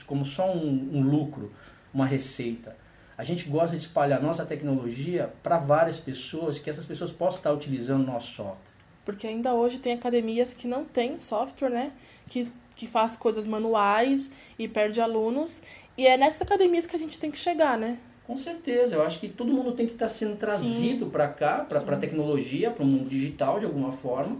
como 0.06 0.24
só 0.24 0.52
um, 0.52 0.90
um 0.92 1.02
lucro, 1.02 1.52
uma 1.92 2.06
receita. 2.06 2.76
A 3.16 3.24
gente 3.24 3.48
gosta 3.48 3.76
de 3.76 3.82
espalhar 3.82 4.20
nossa 4.20 4.44
tecnologia 4.44 5.32
para 5.42 5.56
várias 5.56 5.98
pessoas, 5.98 6.58
que 6.58 6.68
essas 6.68 6.84
pessoas 6.84 7.10
possam 7.10 7.38
estar 7.38 7.52
utilizando 7.52 8.02
o 8.02 8.12
nosso 8.12 8.32
software. 8.32 8.76
Porque 9.06 9.26
ainda 9.26 9.54
hoje 9.54 9.78
tem 9.78 9.94
academias 9.94 10.52
que 10.52 10.66
não 10.66 10.84
têm 10.84 11.18
software, 11.18 11.70
né? 11.70 11.92
Que, 12.28 12.46
que 12.74 12.86
faz 12.86 13.16
coisas 13.16 13.46
manuais 13.46 14.32
e 14.58 14.68
perde 14.68 15.00
alunos. 15.00 15.62
E 15.96 16.06
é 16.06 16.16
nessas 16.16 16.42
academias 16.42 16.86
que 16.86 16.96
a 16.96 16.98
gente 16.98 17.18
tem 17.18 17.30
que 17.30 17.38
chegar, 17.38 17.78
né? 17.78 17.98
Com 18.26 18.36
certeza, 18.36 18.96
eu 18.96 19.02
acho 19.02 19.20
que 19.20 19.28
todo 19.28 19.52
mundo 19.52 19.72
tem 19.72 19.86
que 19.86 19.92
estar 19.92 20.08
sendo 20.08 20.36
trazido 20.36 21.06
para 21.06 21.28
cá, 21.28 21.58
para 21.58 21.78
a 21.78 21.96
tecnologia, 21.96 22.72
para 22.72 22.82
o 22.82 22.86
mundo 22.86 23.08
digital 23.08 23.60
de 23.60 23.66
alguma 23.66 23.92
forma, 23.92 24.34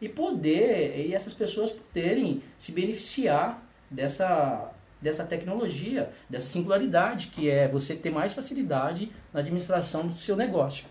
e 0.00 0.08
poder, 0.08 1.06
e 1.06 1.14
essas 1.14 1.34
pessoas 1.34 1.70
poderem 1.70 2.42
se 2.56 2.72
beneficiar 2.72 3.62
dessa, 3.90 4.70
dessa 5.00 5.24
tecnologia, 5.24 6.10
dessa 6.28 6.46
singularidade, 6.46 7.28
que 7.28 7.48
é 7.48 7.68
você 7.68 7.94
ter 7.94 8.10
mais 8.10 8.32
facilidade 8.32 9.10
na 9.32 9.40
administração 9.40 10.06
do 10.06 10.16
seu 10.16 10.36
negócio. 10.36 10.84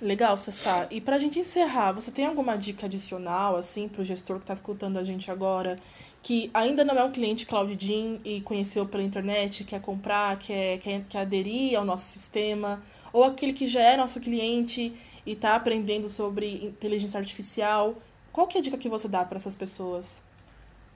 Legal, 0.00 0.36
Sassá. 0.36 0.88
E 0.90 1.00
pra 1.00 1.18
gente 1.18 1.38
encerrar, 1.38 1.92
você 1.92 2.10
tem 2.10 2.26
alguma 2.26 2.56
dica 2.56 2.86
adicional, 2.86 3.56
assim, 3.56 3.88
pro 3.88 4.04
gestor 4.04 4.40
que 4.40 4.46
tá 4.46 4.52
escutando 4.52 4.96
a 4.96 5.04
gente 5.04 5.30
agora, 5.30 5.76
que 6.22 6.50
ainda 6.52 6.84
não 6.84 6.96
é 6.96 7.04
um 7.04 7.12
cliente 7.12 7.46
CloudGym 7.46 8.20
e 8.24 8.40
conheceu 8.40 8.84
pela 8.86 9.02
internet, 9.02 9.64
quer 9.64 9.80
comprar, 9.80 10.36
quer, 10.38 10.78
quer, 10.78 11.04
quer 11.08 11.18
aderir 11.20 11.78
ao 11.78 11.84
nosso 11.84 12.04
sistema, 12.04 12.82
ou 13.12 13.24
aquele 13.24 13.52
que 13.52 13.68
já 13.68 13.80
é 13.80 13.96
nosso 13.96 14.20
cliente 14.20 14.92
e 15.24 15.36
tá 15.36 15.54
aprendendo 15.54 16.08
sobre 16.08 16.64
inteligência 16.64 17.18
artificial, 17.18 17.96
qual 18.32 18.46
que 18.46 18.56
é 18.56 18.60
a 18.60 18.62
dica 18.62 18.78
que 18.78 18.88
você 18.88 19.08
dá 19.08 19.24
para 19.24 19.36
essas 19.36 19.54
pessoas? 19.54 20.22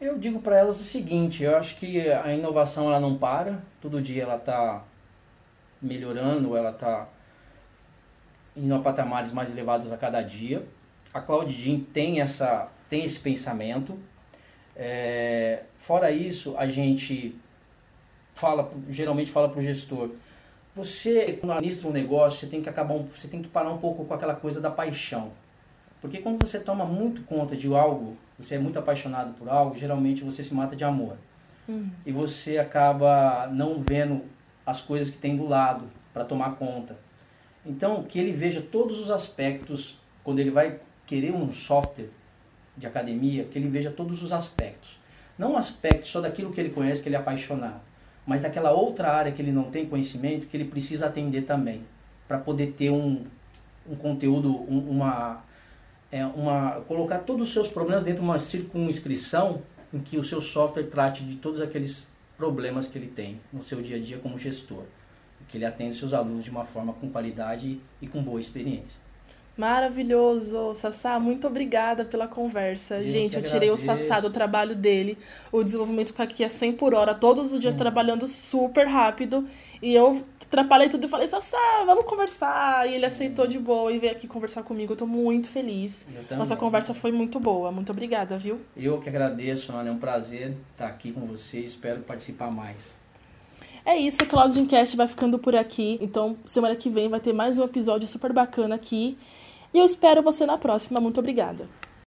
Eu 0.00 0.18
digo 0.18 0.40
para 0.40 0.58
elas 0.58 0.80
o 0.80 0.84
seguinte, 0.84 1.42
eu 1.42 1.56
acho 1.56 1.76
que 1.76 2.10
a 2.10 2.32
inovação 2.32 2.88
ela 2.88 3.00
não 3.00 3.16
para, 3.16 3.62
todo 3.80 4.00
dia 4.00 4.24
ela 4.24 4.36
está 4.36 4.84
melhorando, 5.80 6.56
ela 6.56 6.70
está 6.70 7.08
indo 8.56 8.74
a 8.74 8.78
patamares 8.78 9.32
mais 9.32 9.52
elevados 9.52 9.92
a 9.92 9.96
cada 9.96 10.22
dia. 10.22 10.66
A 11.12 11.20
CloudGym 11.20 11.80
tem, 11.80 12.20
essa, 12.20 12.68
tem 12.88 13.04
esse 13.04 13.20
pensamento. 13.20 13.98
É, 14.74 15.62
fora 15.76 16.10
isso, 16.10 16.54
a 16.58 16.66
gente 16.66 17.34
fala, 18.34 18.70
geralmente 18.90 19.30
fala 19.30 19.48
para 19.48 19.60
o 19.60 19.62
gestor, 19.62 20.10
você 20.74 21.38
quando 21.40 21.52
administra 21.52 21.88
um 21.88 21.92
negócio, 21.92 22.40
você 22.40 22.46
tem 22.46 22.62
que 22.62 22.68
acabar, 22.68 22.94
um, 22.94 23.06
você 23.06 23.28
tem 23.28 23.40
que 23.40 23.48
parar 23.48 23.70
um 23.70 23.78
pouco 23.78 24.04
com 24.04 24.12
aquela 24.12 24.34
coisa 24.34 24.60
da 24.60 24.70
paixão. 24.70 25.32
Porque 26.06 26.18
quando 26.18 26.46
você 26.46 26.60
toma 26.60 26.84
muito 26.84 27.22
conta 27.22 27.56
de 27.56 27.66
algo, 27.74 28.12
você 28.38 28.54
é 28.54 28.58
muito 28.60 28.78
apaixonado 28.78 29.34
por 29.34 29.48
algo, 29.48 29.76
geralmente 29.76 30.22
você 30.22 30.44
se 30.44 30.54
mata 30.54 30.76
de 30.76 30.84
amor. 30.84 31.16
E 32.06 32.12
você 32.12 32.58
acaba 32.58 33.48
não 33.48 33.80
vendo 33.80 34.22
as 34.64 34.80
coisas 34.80 35.10
que 35.10 35.18
tem 35.18 35.36
do 35.36 35.48
lado. 35.48 35.84
para 36.14 36.24
tomar 36.24 36.54
conta. 36.54 36.96
Então, 37.64 38.04
que 38.04 38.20
ele 38.20 38.32
veja 38.32 38.62
todos 38.62 39.00
os 39.00 39.10
aspectos, 39.10 39.98
quando 40.22 40.38
ele 40.38 40.50
vai 40.50 40.78
querer 41.04 41.32
um 41.32 41.52
software 41.52 42.08
de 42.76 42.86
academia, 42.86 43.42
que 43.44 43.58
ele 43.58 43.68
veja 43.68 43.90
todos 43.90 44.22
os 44.22 44.32
aspectos. 44.32 45.00
Não 45.36 45.54
um 45.54 45.56
aspecto 45.56 46.06
só 46.06 46.20
daquilo 46.20 46.52
que 46.52 46.60
ele 46.60 46.70
conhece, 46.70 47.02
que 47.02 47.08
ele 47.08 47.16
é 47.16 47.18
apaixonado, 47.18 47.80
mas 48.24 48.42
daquela 48.42 48.70
outra 48.70 49.12
área 49.12 49.32
que 49.32 49.42
ele 49.42 49.50
não 49.50 49.72
tem 49.72 49.86
conhecimento, 49.86 50.46
que 50.46 50.56
ele 50.56 50.66
precisa 50.66 51.06
atender 51.06 51.42
também, 51.42 51.82
para 52.28 52.38
poder 52.38 52.74
ter 52.78 52.90
um, 52.90 53.24
um 53.86 53.96
conteúdo, 53.96 54.54
um, 54.70 54.88
uma, 54.88 55.42
é, 56.10 56.24
uma. 56.24 56.82
colocar 56.86 57.18
todos 57.18 57.48
os 57.48 57.52
seus 57.52 57.68
problemas 57.68 58.04
dentro 58.04 58.22
de 58.22 58.28
uma 58.28 58.38
circunscrição 58.38 59.62
em 59.92 60.00
que 60.00 60.18
o 60.18 60.24
seu 60.24 60.40
software 60.40 60.84
trate 60.84 61.24
de 61.24 61.36
todos 61.36 61.60
aqueles 61.60 62.06
problemas 62.36 62.86
que 62.86 62.98
ele 62.98 63.08
tem 63.08 63.40
no 63.52 63.62
seu 63.62 63.80
dia 63.82 63.96
a 63.96 64.00
dia 64.00 64.18
como 64.18 64.38
gestor. 64.38 64.84
Que 65.48 65.58
ele 65.58 65.64
atende 65.64 65.96
seus 65.96 66.12
alunos 66.12 66.44
de 66.44 66.50
uma 66.50 66.64
forma 66.64 66.92
com 66.92 67.08
qualidade 67.08 67.80
e 68.00 68.06
com 68.08 68.22
boa 68.22 68.40
experiência. 68.40 69.00
Maravilhoso, 69.56 70.74
Sassá, 70.74 71.18
muito 71.18 71.46
obrigada 71.46 72.04
pela 72.04 72.28
conversa. 72.28 72.96
Eu 72.96 73.08
Gente, 73.08 73.36
eu 73.36 73.42
tirei 73.42 73.70
o 73.70 73.76
Sassá 73.78 74.20
do 74.20 74.28
trabalho 74.28 74.74
dele. 74.74 75.16
O 75.50 75.64
desenvolvimento 75.64 76.12
aqui 76.18 76.44
é 76.44 76.48
100 76.48 76.74
por 76.74 76.92
hora, 76.92 77.14
todos 77.14 77.52
os 77.54 77.60
dias 77.60 77.74
hum. 77.74 77.78
trabalhando 77.78 78.28
super 78.28 78.86
rápido. 78.86 79.48
E 79.80 79.94
eu 79.94 80.22
atrapalhei 80.42 80.90
tudo 80.90 81.06
e 81.06 81.08
falei, 81.08 81.26
Sassá, 81.26 81.84
vamos 81.86 82.04
conversar. 82.04 82.86
E 82.86 82.94
ele 82.94 83.06
aceitou 83.06 83.46
de 83.46 83.58
boa 83.58 83.90
e 83.90 83.98
veio 83.98 84.12
aqui 84.12 84.28
conversar 84.28 84.62
comigo. 84.62 84.92
Eu 84.92 84.96
tô 84.96 85.06
muito 85.06 85.48
feliz. 85.48 86.04
Nossa 86.36 86.54
conversa 86.54 86.92
foi 86.92 87.10
muito 87.10 87.40
boa. 87.40 87.72
Muito 87.72 87.90
obrigada, 87.90 88.36
viu? 88.36 88.60
Eu 88.76 89.00
que 89.00 89.08
agradeço, 89.08 89.72
Ana. 89.72 89.88
É 89.88 89.92
um 89.92 89.98
prazer 89.98 90.54
estar 90.72 90.86
aqui 90.86 91.12
com 91.12 91.22
você. 91.22 91.60
Espero 91.60 92.02
participar 92.02 92.50
mais. 92.50 92.94
É 93.86 93.96
isso, 93.96 94.20
a 94.20 94.26
Cloudcast 94.26 94.96
vai 94.96 95.06
ficando 95.06 95.38
por 95.38 95.54
aqui. 95.54 95.96
Então, 96.00 96.36
semana 96.44 96.74
que 96.74 96.90
vem 96.90 97.08
vai 97.08 97.20
ter 97.20 97.32
mais 97.32 97.56
um 97.56 97.64
episódio 97.64 98.06
super 98.06 98.32
bacana 98.32 98.74
aqui. 98.74 99.16
E 99.76 99.78
eu 99.78 99.84
espero 99.84 100.22
você 100.22 100.46
na 100.46 100.56
próxima. 100.56 100.98
Muito 101.02 101.20
obrigada. 101.20 101.68